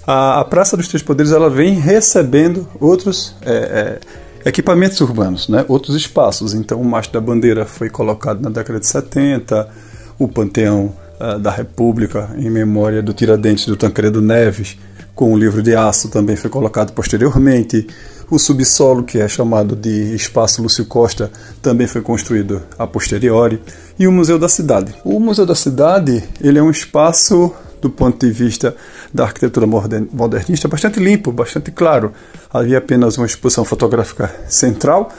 a, 0.08 0.40
a 0.40 0.44
Praça 0.44 0.76
dos 0.76 0.88
Três 0.88 1.04
Poderes 1.04 1.32
ela 1.32 1.52
vem 1.52 1.76
recebendo 1.76 2.68
outros 2.80 3.36
é, 3.46 4.00
é, 4.44 4.50
equipamentos 4.50 5.00
urbanos, 5.02 5.48
né? 5.50 5.66
outros 5.68 5.96
espaços. 5.96 6.56
Então 6.56 6.82
o 6.82 6.84
Mastro 6.84 7.22
da 7.22 7.22
Bandeira 7.24 7.64
foi 7.64 7.92
colocado 7.92 8.42
na 8.42 8.50
década 8.50 8.80
de 8.80 8.88
70, 8.88 9.70
o 10.18 10.28
Panteão 10.28 10.96
uh, 11.20 11.40
da 11.40 11.52
República, 11.52 12.30
em 12.38 12.50
memória 12.50 13.02
do 13.02 13.14
Tiradentes 13.14 13.66
do 13.66 13.76
Tancredo 13.76 14.22
Neves, 14.22 14.78
com 15.18 15.34
o 15.34 15.38
livro 15.38 15.64
de 15.64 15.76
aço 15.76 16.10
também 16.10 16.36
foi 16.36 16.48
colocado 16.48 16.94
posteriormente. 16.94 17.88
O 18.30 18.38
subsolo, 18.38 19.04
que 19.04 19.18
é 19.18 19.28
chamado 19.28 19.76
de 19.76 20.14
Espaço 20.14 20.62
Lúcio 20.62 20.86
Costa, 20.86 21.32
também 21.60 21.88
foi 21.88 22.02
construído 22.02 22.62
a 22.78 22.86
posteriori. 22.86 23.60
E 23.98 24.08
o 24.08 24.12
Museu 24.12 24.38
da 24.38 24.48
Cidade. 24.48 24.94
O 25.04 25.20
Museu 25.20 25.44
da 25.44 25.56
Cidade 25.56 26.24
ele 26.40 26.60
é 26.60 26.62
um 26.62 26.70
espaço, 26.70 27.52
do 27.82 27.90
ponto 27.90 28.24
de 28.24 28.32
vista 28.32 28.76
da 29.12 29.24
arquitetura 29.24 29.66
modernista, 29.66 30.68
bastante 30.68 31.00
limpo, 31.00 31.32
bastante 31.32 31.72
claro. 31.72 32.14
Havia 32.54 32.78
apenas 32.78 33.18
uma 33.18 33.26
exposição 33.26 33.66
fotográfica 33.66 34.30
central 34.48 35.12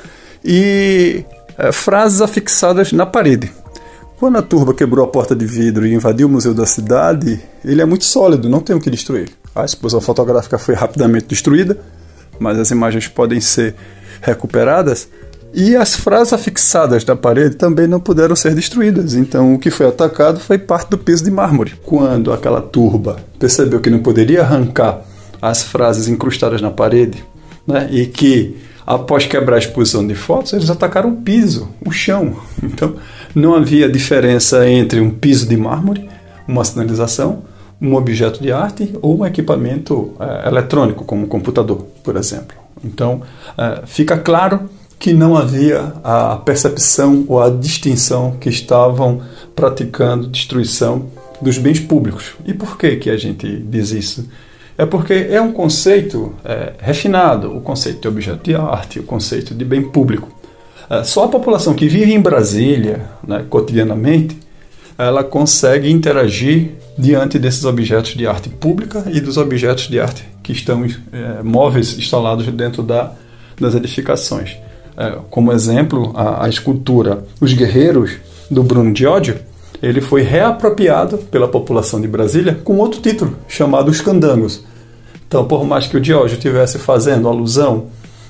e 0.44 1.24
é, 1.56 1.72
frases 1.72 2.20
afixadas 2.20 2.92
na 2.92 3.04
parede. 3.04 3.50
Quando 4.18 4.36
a 4.36 4.42
turba 4.42 4.74
quebrou 4.74 5.04
a 5.04 5.08
porta 5.08 5.34
de 5.34 5.46
vidro 5.46 5.86
e 5.86 5.94
invadiu 5.94 6.26
o 6.26 6.30
Museu 6.30 6.52
da 6.52 6.66
Cidade, 6.66 7.40
ele 7.64 7.80
é 7.80 7.84
muito 7.84 8.04
sólido, 8.04 8.48
não 8.48 8.58
tem 8.58 8.74
o 8.74 8.80
que 8.80 8.90
destruir. 8.90 9.30
A 9.54 9.64
exposição 9.64 10.00
fotográfica 10.00 10.58
foi 10.58 10.74
rapidamente 10.74 11.26
destruída, 11.26 11.78
mas 12.36 12.58
as 12.58 12.72
imagens 12.72 13.06
podem 13.06 13.40
ser 13.40 13.76
recuperadas. 14.20 15.08
E 15.54 15.76
as 15.76 15.94
frases 15.94 16.32
afixadas 16.32 17.04
da 17.04 17.14
parede 17.14 17.54
também 17.54 17.86
não 17.86 18.00
puderam 18.00 18.34
ser 18.34 18.56
destruídas. 18.56 19.14
Então, 19.14 19.54
o 19.54 19.58
que 19.58 19.70
foi 19.70 19.86
atacado 19.86 20.40
foi 20.40 20.58
parte 20.58 20.90
do 20.90 20.98
piso 20.98 21.22
de 21.22 21.30
mármore. 21.30 21.74
Quando 21.84 22.32
aquela 22.32 22.60
turba 22.60 23.18
percebeu 23.38 23.80
que 23.80 23.88
não 23.88 24.00
poderia 24.00 24.42
arrancar 24.42 25.00
as 25.40 25.62
frases 25.62 26.08
incrustadas 26.08 26.60
na 26.60 26.72
parede, 26.72 27.24
né, 27.64 27.88
e 27.92 28.04
que 28.06 28.56
após 28.84 29.26
quebrar 29.26 29.56
a 29.56 29.58
exposição 29.60 30.04
de 30.04 30.14
fotos, 30.14 30.54
eles 30.54 30.70
atacaram 30.70 31.10
o 31.10 31.16
piso, 31.18 31.68
o 31.86 31.92
chão. 31.92 32.36
Então, 32.60 32.96
não 33.38 33.54
havia 33.54 33.88
diferença 33.88 34.68
entre 34.68 35.00
um 35.00 35.10
piso 35.10 35.48
de 35.48 35.56
mármore, 35.56 36.08
uma 36.46 36.64
sinalização, 36.64 37.44
um 37.80 37.94
objeto 37.94 38.42
de 38.42 38.50
arte 38.50 38.92
ou 39.00 39.20
um 39.20 39.26
equipamento 39.26 40.12
é, 40.18 40.48
eletrônico, 40.48 41.04
como 41.04 41.24
um 41.24 41.28
computador, 41.28 41.86
por 42.02 42.16
exemplo. 42.16 42.56
Então, 42.84 43.22
é, 43.56 43.82
fica 43.86 44.18
claro 44.18 44.68
que 44.98 45.12
não 45.12 45.36
havia 45.36 45.92
a 46.02 46.36
percepção 46.36 47.24
ou 47.28 47.40
a 47.40 47.48
distinção 47.48 48.32
que 48.40 48.48
estavam 48.48 49.20
praticando 49.54 50.26
destruição 50.26 51.06
dos 51.40 51.56
bens 51.56 51.78
públicos. 51.78 52.34
E 52.44 52.52
por 52.52 52.76
que, 52.76 52.96
que 52.96 53.10
a 53.10 53.16
gente 53.16 53.58
diz 53.58 53.92
isso? 53.92 54.28
É 54.76 54.84
porque 54.84 55.28
é 55.30 55.40
um 55.40 55.52
conceito 55.52 56.34
é, 56.44 56.72
refinado, 56.78 57.56
o 57.56 57.60
conceito 57.60 58.00
de 58.00 58.08
objeto 58.08 58.44
de 58.44 58.54
arte, 58.54 58.98
o 58.98 59.04
conceito 59.04 59.54
de 59.54 59.64
bem 59.64 59.82
público. 59.82 60.37
É, 60.90 61.04
só 61.04 61.24
a 61.24 61.28
população 61.28 61.74
que 61.74 61.86
vive 61.86 62.12
em 62.12 62.20
Brasília, 62.20 63.02
né, 63.26 63.44
cotidianamente, 63.48 64.38
ela 64.96 65.22
consegue 65.22 65.90
interagir 65.90 66.72
diante 66.98 67.38
desses 67.38 67.64
objetos 67.64 68.14
de 68.14 68.26
arte 68.26 68.48
pública 68.48 69.04
e 69.12 69.20
dos 69.20 69.36
objetos 69.36 69.88
de 69.88 70.00
arte 70.00 70.24
que 70.42 70.52
estão 70.52 70.84
é, 70.84 71.42
móveis 71.42 71.96
instalados 71.98 72.46
dentro 72.48 72.82
da, 72.82 73.12
das 73.60 73.74
edificações. 73.74 74.56
É, 74.96 75.18
como 75.30 75.52
exemplo, 75.52 76.12
a, 76.16 76.46
a, 76.46 76.48
escultura 76.48 77.24
Os 77.40 77.52
Guerreiros, 77.52 78.12
do 78.50 78.62
Bruno 78.62 78.92
Diódio, 78.92 79.38
ele 79.82 80.00
foi 80.00 80.22
reapropriado 80.22 81.18
pela 81.18 81.46
população 81.46 82.00
de 82.00 82.08
Brasília 82.08 82.58
com 82.64 82.78
outro 82.78 83.00
título, 83.00 83.36
chamado 83.46 83.90
Os 83.90 84.00
Candangos. 84.00 84.64
Então, 85.28 85.44
por 85.44 85.64
mais 85.64 85.86
que 85.86 85.96
o 85.96 86.00
Diódio 86.00 86.34
estivesse 86.34 86.78
fazendo 86.78 87.28
alusão 87.28 87.88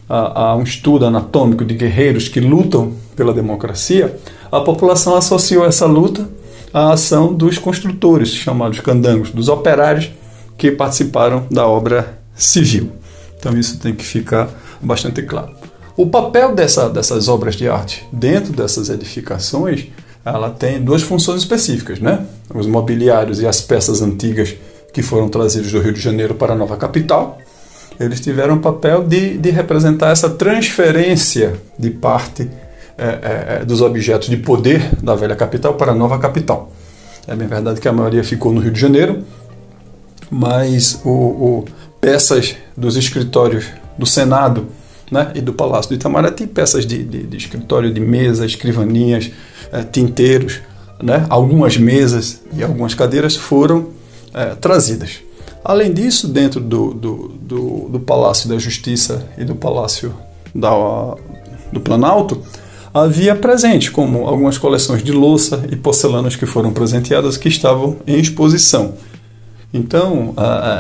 a, 0.09 0.51
a 0.51 0.57
um 0.57 0.63
estudo 0.63 1.05
anatômico 1.05 1.65
de 1.65 1.75
guerreiros 1.75 2.29
que 2.29 2.41
lutam 2.41 2.95
pela 3.15 3.33
democracia, 3.33 4.19
a 4.51 4.61
população 4.61 5.15
associou 5.17 5.67
essa 5.67 5.87
luta 5.87 6.29
à 6.73 6.93
ação 6.93 7.35
dos 7.35 7.59
construtores, 7.59 8.31
chamados 8.31 8.81
candangos, 8.81 9.31
dos 9.31 9.49
operários 9.49 10.11
que 10.57 10.71
participaram 10.71 11.47
da 11.51 11.67
obra 11.67 12.19
civil. 12.35 12.93
Então 13.39 13.57
isso 13.57 13.79
tem 13.79 13.95
que 13.95 14.05
ficar 14.05 14.49
bastante 14.81 15.23
claro. 15.23 15.53
O 15.97 16.07
papel 16.07 16.55
dessa, 16.55 16.89
dessas 16.89 17.29
obras 17.29 17.57
de 17.57 17.69
arte 17.69 18.07
dentro 18.13 18.53
dessas 18.53 18.89
edificações, 18.89 19.87
ela 20.25 20.51
tem 20.51 20.81
duas 20.81 21.03
funções 21.03 21.43
específicas, 21.43 21.99
né? 21.99 22.25
Os 22.55 22.67
mobiliários 22.67 23.41
e 23.41 23.47
as 23.47 23.61
peças 23.61 24.01
antigas 24.01 24.55
que 24.93 25.03
foram 25.03 25.29
trazidos 25.29 25.73
do 25.73 25.81
Rio 25.81 25.93
de 25.93 26.01
Janeiro 26.01 26.35
para 26.35 26.53
a 26.53 26.57
nova 26.57 26.77
capital 26.77 27.39
eles 27.99 28.21
tiveram 28.21 28.55
o 28.55 28.61
papel 28.61 29.05
de, 29.05 29.39
de 29.39 29.51
representar 29.51 30.11
essa 30.11 30.31
transferência 30.31 31.55
de 31.79 31.91
parte 31.91 32.49
é, 32.97 33.05
é, 33.05 33.59
é, 33.61 33.65
dos 33.65 33.81
objetos 33.81 34.29
de 34.29 34.37
poder 34.37 34.91
da 35.03 35.15
velha 35.15 35.37
capital 35.37 35.75
para 35.75 35.93
a 35.93 35.95
nova 35.95 36.19
capital. 36.19 36.73
É 37.27 37.35
bem 37.35 37.47
verdade 37.47 37.81
que 37.81 37.89
a 37.89 37.93
maioria 37.93 38.25
ficou 38.25 38.53
no 38.53 38.61
Rio 38.61 38.73
de 38.73 38.81
Janeiro, 38.81 39.23
mas 40.31 41.01
o, 41.05 41.11
o 41.11 41.65
peças 42.01 42.57
dos 42.77 42.97
escritórios 42.97 43.67
do 43.97 44.07
Senado 44.07 44.67
né, 45.11 45.33
e 45.35 45.41
do 45.41 45.53
Palácio 45.53 45.91
do 45.91 45.95
Itamaraty, 45.95 46.47
peças 46.47 46.87
de, 46.87 47.03
de, 47.03 47.23
de 47.25 47.37
escritório 47.37 47.93
de 47.93 48.01
mesa, 48.01 48.47
escrivaninhas, 48.47 49.31
é, 49.73 49.83
tinteiros, 49.83 50.61
né, 51.03 51.27
algumas 51.29 51.77
mesas 51.77 52.41
e 52.53 52.63
algumas 52.63 52.95
cadeiras 52.95 53.37
foram 53.37 53.89
é, 54.35 54.55
trazidas. 54.55 55.21
Além 55.69 55.93
disso, 55.93 56.27
dentro 56.27 56.63
do, 56.63 56.95
do, 56.95 57.29
do, 57.43 57.89
do 57.91 58.01
Palácio 58.01 58.49
da 58.49 58.57
Justiça 58.57 59.29
e 59.37 59.45
do 59.45 59.55
Palácio 59.55 60.15
da, 60.55 60.71
do 61.71 61.79
Planalto, 61.79 62.41
havia 62.95 63.37
presente, 63.37 63.91
como 63.91 64.27
algumas 64.27 64.57
coleções 64.57 65.03
de 65.03 65.13
louça 65.13 65.67
e 65.71 65.77
porcelanas 65.77 66.35
que 66.35 66.47
foram 66.47 66.73
presenteadas 66.73 67.37
que 67.37 67.51
estavam 67.51 67.99
em 68.07 68.19
exposição. 68.19 68.95
Então, 69.71 70.35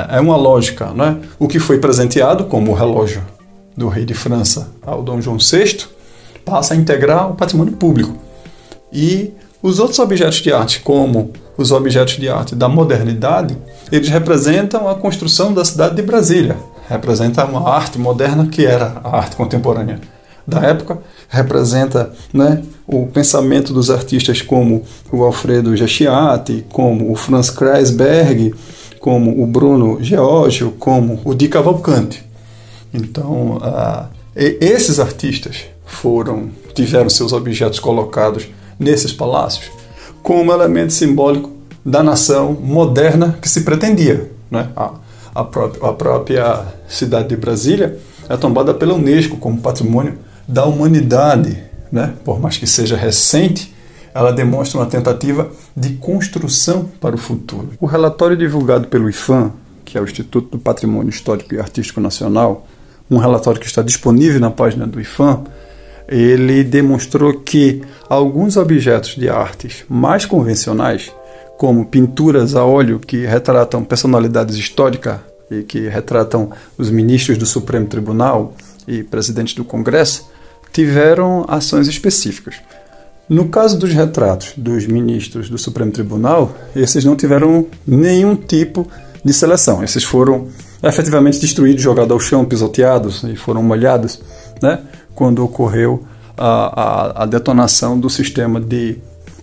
é 0.08 0.18
uma 0.20 0.38
lógica, 0.38 0.86
não 0.94 1.04
é? 1.04 1.16
O 1.38 1.46
que 1.46 1.58
foi 1.58 1.78
presenteado, 1.78 2.44
como 2.44 2.70
o 2.70 2.74
relógio 2.74 3.22
do 3.76 3.88
rei 3.88 4.06
de 4.06 4.14
França 4.14 4.72
ao 4.80 5.02
Dom 5.02 5.20
João 5.20 5.36
VI, 5.36 5.84
passa 6.46 6.72
a 6.72 6.76
integrar 6.78 7.30
o 7.30 7.34
patrimônio 7.34 7.74
público. 7.74 8.16
E 8.90 9.34
os 9.62 9.78
outros 9.78 9.98
objetos 9.98 10.38
de 10.38 10.52
arte, 10.52 10.80
como 10.80 11.32
os 11.56 11.72
objetos 11.72 12.16
de 12.16 12.28
arte 12.28 12.54
da 12.54 12.68
modernidade, 12.68 13.56
eles 13.90 14.08
representam 14.08 14.88
a 14.88 14.94
construção 14.94 15.52
da 15.52 15.64
cidade 15.64 15.96
de 15.96 16.02
Brasília, 16.02 16.56
representa 16.88 17.44
uma 17.44 17.68
arte 17.68 17.98
moderna 17.98 18.46
que 18.46 18.64
era 18.64 19.00
a 19.02 19.16
arte 19.16 19.36
contemporânea 19.36 20.00
da 20.46 20.60
época, 20.60 20.98
representa 21.28 22.10
né, 22.32 22.62
o 22.86 23.06
pensamento 23.06 23.72
dos 23.72 23.90
artistas 23.90 24.40
como 24.40 24.82
o 25.12 25.22
Alfredo 25.22 25.76
Giachiati, 25.76 26.64
como 26.72 27.12
o 27.12 27.16
Franz 27.16 27.50
Kreisberg, 27.50 28.54
como 28.98 29.42
o 29.42 29.46
Bruno 29.46 29.98
Georgio, 30.00 30.72
como 30.78 31.20
o 31.24 31.34
Di 31.34 31.48
Cavalcanti. 31.48 32.24
Então, 32.94 33.58
uh, 33.58 34.08
esses 34.34 34.98
artistas 34.98 35.66
foram 35.84 36.48
tiveram 36.74 37.10
seus 37.10 37.32
objetos 37.32 37.80
colocados 37.80 38.48
nesses 38.78 39.12
palácios 39.12 39.70
como 40.22 40.52
elemento 40.52 40.92
simbólico 40.92 41.50
da 41.84 42.02
nação 42.02 42.52
moderna 42.52 43.38
que 43.40 43.48
se 43.48 43.62
pretendia. 43.62 44.30
Né? 44.50 44.68
A, 44.76 44.92
a, 45.34 45.44
própria, 45.44 45.88
a 45.88 45.92
própria 45.92 46.66
cidade 46.86 47.28
de 47.28 47.36
Brasília 47.36 47.98
é 48.28 48.36
tombada 48.36 48.74
pela 48.74 48.94
Unesco 48.94 49.38
como 49.38 49.60
patrimônio 49.60 50.18
da 50.46 50.66
humanidade. 50.66 51.62
Né? 51.90 52.12
Por 52.24 52.38
mais 52.40 52.58
que 52.58 52.66
seja 52.66 52.94
recente, 52.94 53.74
ela 54.14 54.30
demonstra 54.30 54.78
uma 54.78 54.86
tentativa 54.86 55.50
de 55.74 55.94
construção 55.94 56.84
para 57.00 57.14
o 57.14 57.18
futuro. 57.18 57.70
O 57.80 57.86
relatório 57.86 58.36
divulgado 58.36 58.88
pelo 58.88 59.08
IFAM, 59.08 59.52
que 59.84 59.96
é 59.96 60.00
o 60.00 60.04
Instituto 60.04 60.50
do 60.50 60.58
Patrimônio 60.58 61.08
Histórico 61.08 61.54
e 61.54 61.58
Artístico 61.58 62.00
Nacional, 62.00 62.66
um 63.10 63.16
relatório 63.16 63.58
que 63.58 63.66
está 63.66 63.80
disponível 63.80 64.40
na 64.40 64.50
página 64.50 64.86
do 64.86 65.00
IFAM, 65.00 65.44
ele 66.08 66.64
demonstrou 66.64 67.40
que 67.40 67.82
alguns 68.08 68.56
objetos 68.56 69.14
de 69.14 69.28
artes 69.28 69.84
mais 69.88 70.24
convencionais, 70.24 71.12
como 71.58 71.84
pinturas 71.84 72.54
a 72.54 72.64
óleo 72.64 72.98
que 72.98 73.26
retratam 73.26 73.84
personalidades 73.84 74.56
históricas 74.56 75.18
e 75.50 75.62
que 75.62 75.88
retratam 75.88 76.50
os 76.78 76.90
ministros 76.90 77.36
do 77.36 77.44
Supremo 77.44 77.86
Tribunal 77.86 78.54
e 78.86 79.02
presidentes 79.02 79.54
do 79.54 79.64
Congresso, 79.64 80.28
tiveram 80.72 81.44
ações 81.48 81.88
específicas. 81.88 82.56
No 83.28 83.48
caso 83.48 83.78
dos 83.78 83.92
retratos 83.92 84.54
dos 84.56 84.86
ministros 84.86 85.50
do 85.50 85.58
Supremo 85.58 85.90
Tribunal, 85.90 86.54
esses 86.74 87.04
não 87.04 87.14
tiveram 87.14 87.66
nenhum 87.86 88.34
tipo 88.34 88.88
de 89.22 89.32
seleção. 89.34 89.84
Esses 89.84 90.04
foram 90.04 90.48
efetivamente 90.82 91.38
destruídos, 91.38 91.82
jogados 91.82 92.12
ao 92.12 92.20
chão, 92.20 92.44
pisoteados 92.44 93.24
e 93.24 93.36
foram 93.36 93.62
molhados, 93.62 94.20
né? 94.62 94.80
Quando 95.18 95.44
ocorreu 95.44 96.04
a, 96.36 97.16
a, 97.16 97.22
a 97.24 97.26
detonação 97.26 97.98
do 97.98 98.08
sistema 98.08 98.60
de, 98.60 98.98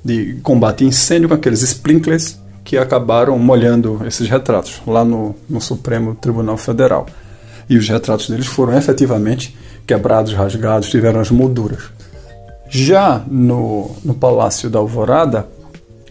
de 0.05 0.39
combate 0.41 0.85
a 0.85 0.87
incêndio 0.87 1.27
com 1.27 1.35
aqueles 1.35 1.61
sprinklers 1.63 2.39
que 2.63 2.77
acabaram 2.77 3.37
molhando 3.37 4.01
esses 4.07 4.29
retratos 4.29 4.81
lá 4.87 5.03
no, 5.03 5.35
no 5.49 5.59
Supremo 5.59 6.15
Tribunal 6.15 6.55
Federal. 6.55 7.05
E 7.69 7.77
os 7.77 7.89
retratos 7.89 8.29
deles 8.29 8.47
foram 8.47 8.77
efetivamente 8.77 9.53
quebrados, 9.85 10.31
rasgados, 10.33 10.89
tiveram 10.89 11.19
as 11.19 11.29
molduras. 11.29 11.83
Já 12.69 13.21
no, 13.27 13.91
no 14.01 14.13
Palácio 14.13 14.69
da 14.69 14.79
Alvorada, 14.79 15.45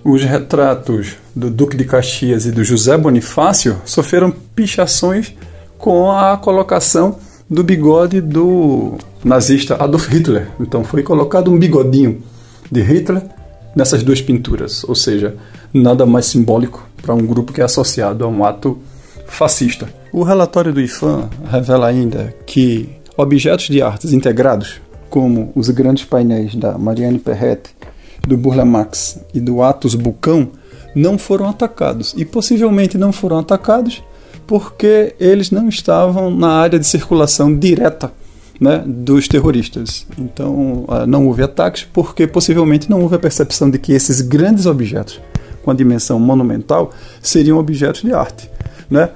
os 0.05 0.23
retratos 0.23 1.17
do 1.35 1.49
Duque 1.49 1.75
de 1.75 1.87
Caxias 1.87 2.45
e 2.45 2.53
do 2.53 2.63
José 2.63 2.99
Bonifácio 2.99 3.81
sofreram 3.87 4.31
pichações 4.31 5.33
com 5.79 6.13
a 6.13 6.37
colocação 6.37 7.17
do 7.49 7.63
bigode 7.63 8.21
do 8.21 8.97
nazista 9.25 9.77
Adolf 9.77 10.09
Hitler. 10.09 10.49
Então 10.61 10.85
foi 10.85 11.03
colocado 11.03 11.51
um 11.51 11.59
bigodinho 11.59 12.23
de 12.71 12.81
Hitler 12.81 13.23
nessas 13.75 14.03
duas 14.03 14.21
pinturas, 14.21 14.85
ou 14.85 14.95
seja, 14.95 15.37
nada 15.73 16.07
mais 16.07 16.27
simbólico 16.27 16.87
para 17.03 17.15
um 17.15 17.27
grupo 17.27 17.53
que 17.53 17.61
é 17.61 17.65
associado 17.65 18.25
a 18.25 18.29
um 18.29 18.45
ato 18.45 18.79
fascista. 19.27 19.89
O 20.13 20.23
relatório 20.23 20.73
do 20.73 20.81
IFAM 20.81 21.29
revela 21.51 21.89
ainda 21.89 22.35
que 22.47 22.89
objetos 23.17 23.67
de 23.67 23.83
artes 23.83 24.13
integrados, 24.13 24.81
como 25.11 25.53
os 25.55 25.69
grandes 25.71 26.05
painéis 26.05 26.55
da 26.55 26.79
Marianne 26.79 27.19
Perret, 27.19 27.75
do 28.27 28.37
Burle 28.37 28.65
Marx 28.65 29.19
e 29.35 29.41
do 29.41 29.63
Atos 29.63 29.95
Bucão, 29.95 30.49
não 30.95 31.19
foram 31.19 31.49
atacados 31.49 32.15
e 32.17 32.25
possivelmente 32.25 32.97
não 32.97 33.13
foram 33.13 33.39
atacados 33.39 34.03
porque 34.47 35.15
eles 35.19 35.51
não 35.51 35.69
estavam 35.69 36.31
na 36.31 36.49
área 36.49 36.79
de 36.79 36.87
circulação 36.87 37.57
direta 37.57 38.13
né, 38.61 38.83
dos 38.87 39.29
terroristas. 39.29 40.07
Então 40.19 40.85
ah, 40.89 41.07
não 41.07 41.27
houve 41.27 41.43
ataques 41.43 41.87
porque 41.93 42.27
possivelmente 42.27 42.89
não 42.89 43.01
houve 43.01 43.17
a 43.17 43.19
percepção 43.19 43.71
de 43.71 43.79
que 43.79 43.93
esses 43.93 44.21
grandes 44.21 44.67
objetos 44.67 45.21
com 45.63 45.71
a 45.71 45.75
dimensão 45.75 46.19
monumental 46.21 46.91
seriam 47.23 47.59
objetos 47.59 48.03
de 48.03 48.13
arte. 48.13 48.51
Né? 48.91 49.11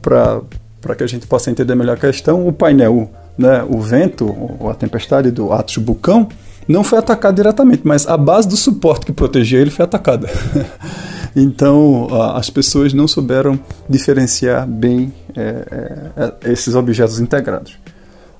Para 0.00 0.96
que 0.96 1.04
a 1.04 1.06
gente 1.06 1.26
possa 1.26 1.50
entender 1.50 1.74
melhor 1.74 1.96
a 1.96 2.00
questão, 2.00 2.46
o 2.46 2.52
painel, 2.52 3.10
né, 3.38 3.64
o 3.68 3.80
vento, 3.80 4.34
ou 4.58 4.68
a 4.68 4.74
tempestade 4.74 5.30
do 5.30 5.52
Atos 5.52 5.76
Bucão, 5.76 6.28
não 6.66 6.82
foi 6.82 6.98
atacado 6.98 7.36
diretamente, 7.36 7.82
mas 7.84 8.06
a 8.06 8.16
base 8.16 8.48
do 8.48 8.56
suporte 8.56 9.06
que 9.06 9.12
protegia 9.12 9.60
ele 9.60 9.70
foi 9.70 9.84
atacada. 9.84 10.28
então 11.34 12.08
as 12.34 12.50
pessoas 12.50 12.92
não 12.92 13.08
souberam 13.08 13.58
diferenciar 13.88 14.66
bem 14.66 15.12
é, 15.36 16.32
é, 16.44 16.52
esses 16.52 16.74
objetos 16.74 17.20
integrados. 17.20 17.78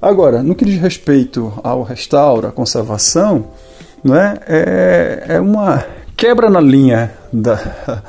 Agora, 0.00 0.42
no 0.42 0.54
que 0.54 0.64
diz 0.64 0.80
respeito 0.80 1.52
ao 1.62 1.82
restauro, 1.82 2.48
à 2.48 2.52
conservação, 2.52 3.46
não 4.02 4.16
é, 4.16 4.40
é, 4.46 5.24
é 5.28 5.40
uma 5.40 5.84
quebra 6.16 6.50
na 6.50 6.60
linha 6.60 7.12
da, 7.32 8.02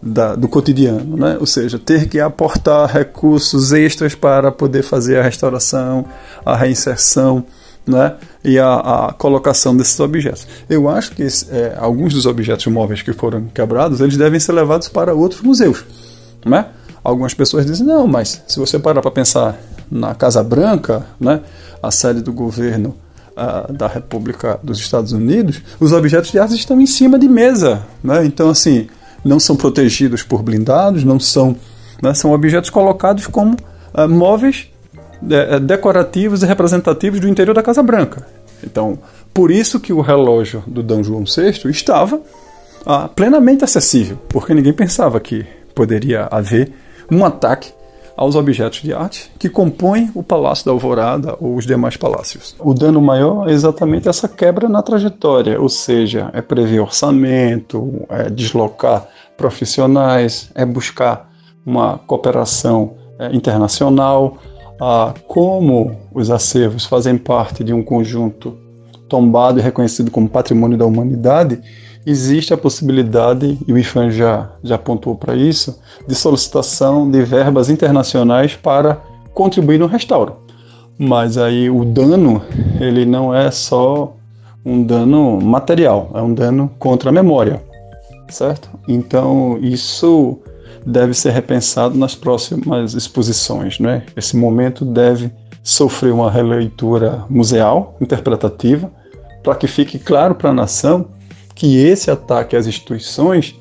da, 0.00 0.34
do 0.34 0.48
cotidiano, 0.48 1.16
né? 1.16 1.36
ou 1.38 1.46
seja, 1.46 1.78
ter 1.78 2.08
que 2.08 2.20
aportar 2.20 2.88
recursos 2.88 3.72
extras 3.72 4.14
para 4.14 4.52
poder 4.52 4.82
fazer 4.82 5.18
a 5.18 5.22
restauração, 5.22 6.04
a 6.44 6.56
reinserção 6.56 7.44
né? 7.86 8.14
e 8.44 8.58
a, 8.58 8.74
a, 8.74 9.12
colocação 9.12 9.76
desses 9.76 9.98
objetos. 10.00 10.46
Eu 10.68 10.88
acho 10.88 11.12
que 11.12 11.22
é, 11.22 11.76
alguns 11.78 12.14
dos 12.14 12.26
objetos 12.26 12.66
móveis 12.66 13.02
que 13.02 13.12
foram 13.12 13.44
quebrados, 13.46 14.00
eles 14.00 14.16
devem 14.16 14.38
ser 14.38 14.52
levados 14.52 14.88
para 14.88 15.14
outros 15.14 15.40
museus. 15.42 15.84
Né? 16.44 16.66
Algumas 17.02 17.34
pessoas 17.34 17.66
dizem, 17.66 17.86
não, 17.86 18.06
mas 18.06 18.42
se 18.46 18.58
você 18.58 18.78
parar 18.78 19.02
para 19.02 19.10
pensar 19.10 19.58
na 19.90 20.14
Casa 20.14 20.42
Branca, 20.42 21.06
né, 21.20 21.40
a 21.82 21.90
sede 21.90 22.22
do 22.22 22.32
governo 22.32 22.96
da 23.70 23.86
República 23.86 24.60
dos 24.62 24.78
Estados 24.78 25.12
Unidos, 25.12 25.62
os 25.80 25.92
objetos 25.92 26.30
de 26.30 26.38
arte 26.38 26.54
estão 26.54 26.80
em 26.80 26.86
cima 26.86 27.18
de 27.18 27.28
mesa. 27.28 27.82
Né? 28.02 28.24
Então, 28.24 28.50
assim, 28.50 28.88
não 29.24 29.40
são 29.40 29.56
protegidos 29.56 30.22
por 30.22 30.42
blindados, 30.42 31.04
não 31.04 31.18
são, 31.18 31.56
né, 32.02 32.12
são 32.14 32.32
objetos 32.32 32.70
colocados 32.70 33.26
como 33.26 33.56
uh, 33.94 34.08
móveis 34.08 34.68
decorativos 35.60 36.42
e 36.42 36.46
representativos 36.46 37.20
do 37.20 37.28
interior 37.28 37.54
da 37.54 37.62
Casa 37.62 37.82
Branca. 37.82 38.26
Então, 38.64 38.98
por 39.32 39.50
isso 39.50 39.80
que 39.80 39.92
o 39.92 40.00
relógio 40.00 40.62
do 40.66 40.82
D. 40.82 41.02
João 41.02 41.24
VI 41.24 41.70
estava 41.70 42.20
ah, 42.86 43.08
plenamente 43.08 43.64
acessível, 43.64 44.18
porque 44.28 44.54
ninguém 44.54 44.72
pensava 44.72 45.18
que 45.20 45.46
poderia 45.74 46.28
haver 46.30 46.72
um 47.10 47.24
ataque 47.24 47.72
aos 48.16 48.36
objetos 48.36 48.82
de 48.82 48.92
arte 48.92 49.30
que 49.38 49.48
compõem 49.48 50.10
o 50.14 50.22
Palácio 50.22 50.66
da 50.66 50.72
Alvorada 50.72 51.36
ou 51.40 51.56
os 51.56 51.66
demais 51.66 51.96
palácios. 51.96 52.54
O 52.58 52.74
dano 52.74 53.00
maior 53.00 53.48
é 53.48 53.52
exatamente 53.52 54.08
essa 54.08 54.28
quebra 54.28 54.68
na 54.68 54.82
trajetória, 54.82 55.60
ou 55.60 55.68
seja, 55.68 56.30
é 56.32 56.42
prever 56.42 56.80
orçamento, 56.80 58.06
é 58.08 58.28
deslocar 58.28 59.08
profissionais, 59.36 60.50
é 60.54 60.64
buscar 60.64 61.30
uma 61.64 61.98
cooperação 61.98 62.94
é, 63.18 63.34
internacional, 63.34 64.38
a 64.84 65.14
como 65.28 65.92
os 66.12 66.28
acervos 66.28 66.84
fazem 66.84 67.16
parte 67.16 67.62
de 67.62 67.72
um 67.72 67.84
conjunto 67.84 68.58
tombado 69.08 69.60
e 69.60 69.62
reconhecido 69.62 70.10
como 70.10 70.28
patrimônio 70.28 70.76
da 70.76 70.84
humanidade, 70.84 71.60
existe 72.04 72.52
a 72.52 72.56
possibilidade, 72.56 73.56
e 73.68 73.72
o 73.72 73.78
IFAM 73.78 74.10
já, 74.10 74.50
já 74.60 74.74
apontou 74.74 75.14
para 75.14 75.36
isso, 75.36 75.80
de 76.08 76.16
solicitação 76.16 77.08
de 77.08 77.22
verbas 77.22 77.70
internacionais 77.70 78.56
para 78.56 79.00
contribuir 79.32 79.78
no 79.78 79.86
restauro. 79.86 80.38
Mas 80.98 81.38
aí 81.38 81.70
o 81.70 81.84
dano, 81.84 82.42
ele 82.80 83.06
não 83.06 83.32
é 83.32 83.52
só 83.52 84.16
um 84.66 84.82
dano 84.82 85.40
material, 85.40 86.10
é 86.12 86.20
um 86.20 86.34
dano 86.34 86.68
contra 86.80 87.10
a 87.10 87.12
memória, 87.12 87.62
certo? 88.28 88.68
Então 88.88 89.58
isso 89.62 90.40
deve 90.86 91.14
ser 91.14 91.30
repensado 91.30 91.96
nas 91.96 92.14
próximas 92.14 92.94
exposições, 92.94 93.78
né? 93.78 94.02
Esse 94.16 94.36
momento 94.36 94.84
deve 94.84 95.30
sofrer 95.62 96.12
uma 96.12 96.30
releitura 96.30 97.24
museal, 97.28 97.96
interpretativa, 98.00 98.90
para 99.42 99.54
que 99.54 99.66
fique 99.66 99.98
claro 99.98 100.34
para 100.34 100.50
a 100.50 100.54
nação 100.54 101.08
que 101.54 101.76
esse 101.78 102.10
ataque 102.10 102.56
às 102.56 102.66
instituições, 102.66 103.54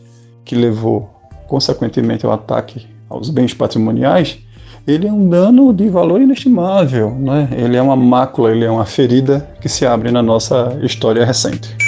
que 0.44 0.56
levou 0.56 1.10
consequentemente 1.48 2.26
ao 2.26 2.32
ataque 2.32 2.88
aos 3.10 3.30
bens 3.30 3.54
patrimoniais, 3.54 4.40
ele 4.88 5.08
é 5.08 5.12
um 5.12 5.30
dano 5.30 5.72
de 5.74 5.90
valor 5.90 6.22
inestimável, 6.22 7.12
né? 7.12 7.50
ele 7.52 7.78
é 7.78 7.82
uma 7.82 7.96
mácula, 7.96 8.52
ele 8.52 8.66
é 8.66 8.72
uma 8.72 8.86
ferida 8.86 9.48
que 9.62 9.70
se 9.70 9.86
abre 9.86 10.12
na 10.12 10.24
nossa 10.24 10.80
história 10.82 11.24
recente. 11.24 11.81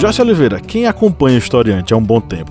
Joyce 0.00 0.22
Oliveira, 0.22 0.58
quem 0.58 0.86
acompanha 0.86 1.36
o 1.36 1.38
Historiante 1.38 1.92
há 1.92 1.96
um 1.98 2.02
bom 2.02 2.22
tempo, 2.22 2.50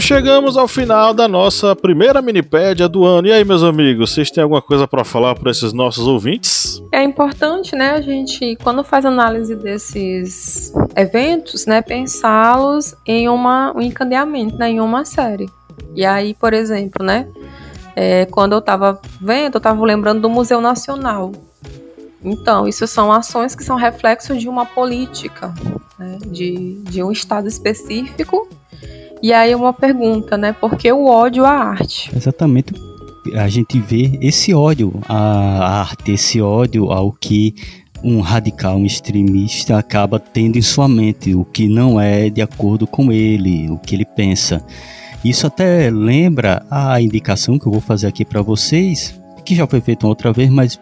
Chegamos 0.00 0.56
ao 0.56 0.66
final 0.66 1.12
da 1.12 1.28
nossa 1.28 1.76
primeira 1.76 2.22
minipédia 2.22 2.88
do 2.88 3.04
ano. 3.04 3.28
E 3.28 3.32
aí, 3.32 3.44
meus 3.44 3.62
amigos, 3.62 4.10
vocês 4.10 4.30
têm 4.30 4.42
alguma 4.42 4.62
coisa 4.62 4.88
para 4.88 5.04
falar 5.04 5.34
para 5.34 5.50
esses 5.50 5.72
nossos 5.74 6.06
ouvintes? 6.06 6.82
É 6.90 7.02
importante, 7.02 7.76
né, 7.76 7.90
a 7.90 8.00
gente, 8.00 8.56
quando 8.62 8.82
faz 8.82 9.04
análise 9.04 9.54
desses 9.54 10.72
eventos, 10.96 11.66
né, 11.66 11.82
pensá-los 11.82 12.94
em 13.06 13.28
uma, 13.28 13.76
um 13.76 13.80
encadeamento, 13.80 14.56
né, 14.56 14.70
em 14.70 14.80
uma 14.80 15.04
série. 15.04 15.48
E 15.94 16.04
aí, 16.04 16.34
por 16.34 16.54
exemplo, 16.54 17.04
né, 17.04 17.28
é, 17.94 18.24
quando 18.26 18.52
eu 18.52 18.58
estava 18.58 19.00
vendo, 19.20 19.56
eu 19.56 19.58
estava 19.58 19.84
lembrando 19.84 20.22
do 20.22 20.30
Museu 20.30 20.60
Nacional. 20.60 21.30
Então, 22.24 22.66
isso 22.66 22.86
são 22.86 23.12
ações 23.12 23.54
que 23.54 23.62
são 23.62 23.76
reflexos 23.76 24.40
de 24.40 24.48
uma 24.48 24.64
política, 24.64 25.54
né, 25.98 26.18
de, 26.26 26.80
de 26.84 27.02
um 27.02 27.12
estado 27.12 27.46
específico 27.46 28.48
e 29.22 29.32
aí 29.32 29.54
uma 29.54 29.72
pergunta, 29.72 30.36
né? 30.36 30.52
Por 30.52 30.76
que 30.76 30.90
o 30.90 31.06
ódio 31.06 31.44
à 31.44 31.50
arte? 31.50 32.10
Exatamente. 32.14 32.74
A 33.34 33.48
gente 33.48 33.78
vê 33.78 34.18
esse 34.22 34.54
ódio 34.54 34.92
à 35.08 35.80
arte, 35.80 36.12
esse 36.12 36.40
ódio 36.40 36.90
ao 36.90 37.12
que 37.12 37.54
um 38.02 38.20
radical, 38.20 38.76
um 38.76 38.86
extremista 38.86 39.78
acaba 39.78 40.18
tendo 40.18 40.56
em 40.56 40.62
sua 40.62 40.88
mente, 40.88 41.34
o 41.34 41.44
que 41.44 41.68
não 41.68 42.00
é 42.00 42.30
de 42.30 42.40
acordo 42.40 42.86
com 42.86 43.12
ele, 43.12 43.70
o 43.70 43.78
que 43.78 43.94
ele 43.94 44.04
pensa. 44.04 44.64
Isso 45.24 45.46
até 45.46 45.90
lembra 45.90 46.64
a 46.70 47.00
indicação 47.00 47.58
que 47.58 47.66
eu 47.66 47.72
vou 47.72 47.80
fazer 47.80 48.06
aqui 48.06 48.24
para 48.24 48.40
vocês, 48.40 49.20
que 49.44 49.54
já 49.54 49.66
foi 49.66 49.80
feita 49.80 50.06
outra 50.06 50.32
vez, 50.32 50.48
mas 50.48 50.80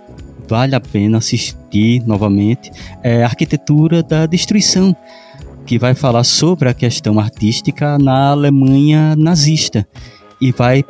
vale 0.49 0.75
a 0.75 0.81
pena 0.81 1.19
assistir 1.19 2.03
novamente, 2.07 2.71
é 3.03 3.25
Arquitetura 3.25 4.03
da 4.03 4.27
Destruição, 4.27 4.97
que 5.69 5.79
vai 5.79 5.95
falar 5.95 6.25
sobre 6.25 6.71
a 6.71 6.73
questão 6.73 7.21
artística 7.21 7.99
na 7.99 8.31
Alemanha 8.31 9.15
nazista 9.15 9.87
e 10.41 10.51
vai 10.51 10.83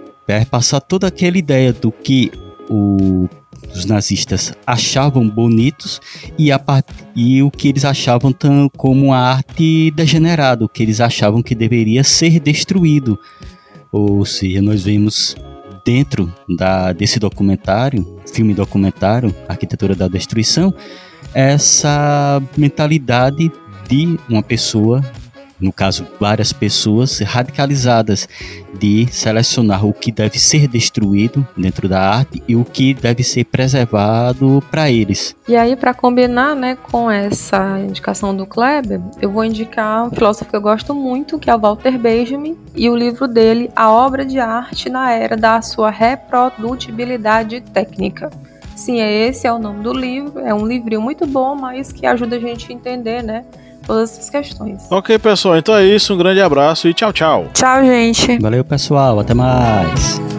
passar 0.48 0.80
toda 0.80 1.08
aquela 1.08 1.36
ideia 1.36 1.72
do 1.72 1.90
que 1.90 2.30
o, 2.70 3.28
os 3.74 3.84
nazistas 3.86 4.54
achavam 4.64 5.28
bonitos 5.28 6.00
e, 6.38 6.52
a, 6.52 6.60
e 7.16 7.42
o 7.42 7.50
que 7.50 7.70
eles 7.70 7.84
achavam 7.84 8.30
tão, 8.30 8.70
como 8.76 9.12
a 9.12 9.18
arte 9.18 9.90
degenerada, 9.90 10.64
o 10.64 10.68
que 10.68 10.84
eles 10.84 11.00
achavam 11.00 11.42
que 11.42 11.56
deveria 11.56 12.04
ser 12.04 12.38
destruído. 12.38 13.18
Ou 13.90 14.24
seja, 14.24 14.62
nós 14.62 14.84
vemos 14.84 15.34
dentro 15.84 16.32
da, 16.56 16.92
desse 16.92 17.18
documentário, 17.18 18.20
filme 18.32 18.54
documentário, 18.54 19.34
Arquitetura 19.48 19.96
da 19.96 20.06
Destruição, 20.06 20.72
essa 21.34 22.40
mentalidade 22.56 23.50
de 23.88 24.18
uma 24.28 24.42
pessoa, 24.42 25.02
no 25.58 25.72
caso 25.72 26.06
várias 26.20 26.52
pessoas 26.52 27.18
radicalizadas, 27.20 28.28
de 28.78 29.08
selecionar 29.10 29.84
o 29.84 29.92
que 29.92 30.12
deve 30.12 30.38
ser 30.38 30.68
destruído 30.68 31.46
dentro 31.56 31.88
da 31.88 32.00
arte 32.00 32.42
e 32.46 32.54
o 32.54 32.64
que 32.64 32.94
deve 32.94 33.24
ser 33.24 33.44
preservado 33.44 34.62
para 34.70 34.90
eles. 34.90 35.34
E 35.48 35.56
aí, 35.56 35.74
para 35.74 35.94
combinar 35.94 36.54
né, 36.54 36.76
com 36.76 37.10
essa 37.10 37.80
indicação 37.80 38.36
do 38.36 38.46
Kleber, 38.46 39.00
eu 39.20 39.30
vou 39.30 39.44
indicar 39.44 40.06
um 40.06 40.10
filósofo 40.10 40.50
que 40.50 40.56
eu 40.56 40.60
gosto 40.60 40.94
muito, 40.94 41.38
que 41.38 41.50
é 41.50 41.54
o 41.56 41.58
Walter 41.58 41.98
Benjamin, 41.98 42.56
e 42.76 42.88
o 42.88 42.94
livro 42.94 43.26
dele, 43.26 43.70
A 43.74 43.90
Obra 43.90 44.24
de 44.24 44.38
Arte 44.38 44.88
na 44.88 45.10
Era 45.10 45.36
da 45.36 45.60
Sua 45.62 45.90
Reprodutibilidade 45.90 47.62
Técnica. 47.62 48.30
Sim, 48.76 49.00
é 49.00 49.26
esse 49.26 49.44
é 49.44 49.52
o 49.52 49.58
nome 49.58 49.82
do 49.82 49.92
livro. 49.92 50.38
É 50.38 50.54
um 50.54 50.64
livrinho 50.64 51.02
muito 51.02 51.26
bom, 51.26 51.56
mas 51.56 51.90
que 51.90 52.06
ajuda 52.06 52.36
a 52.36 52.38
gente 52.38 52.70
a 52.70 52.74
entender, 52.74 53.24
né? 53.24 53.44
Todas 53.88 54.12
essas 54.12 54.30
questões. 54.30 54.86
Ok, 54.90 55.18
pessoal, 55.18 55.56
então 55.56 55.74
é 55.74 55.84
isso. 55.84 56.14
Um 56.14 56.18
grande 56.18 56.40
abraço 56.40 56.86
e 56.86 56.94
tchau, 56.94 57.12
tchau. 57.12 57.46
Tchau, 57.54 57.84
gente. 57.84 58.38
Valeu, 58.38 58.62
pessoal. 58.62 59.18
Até 59.18 59.34
mais. 59.34 60.37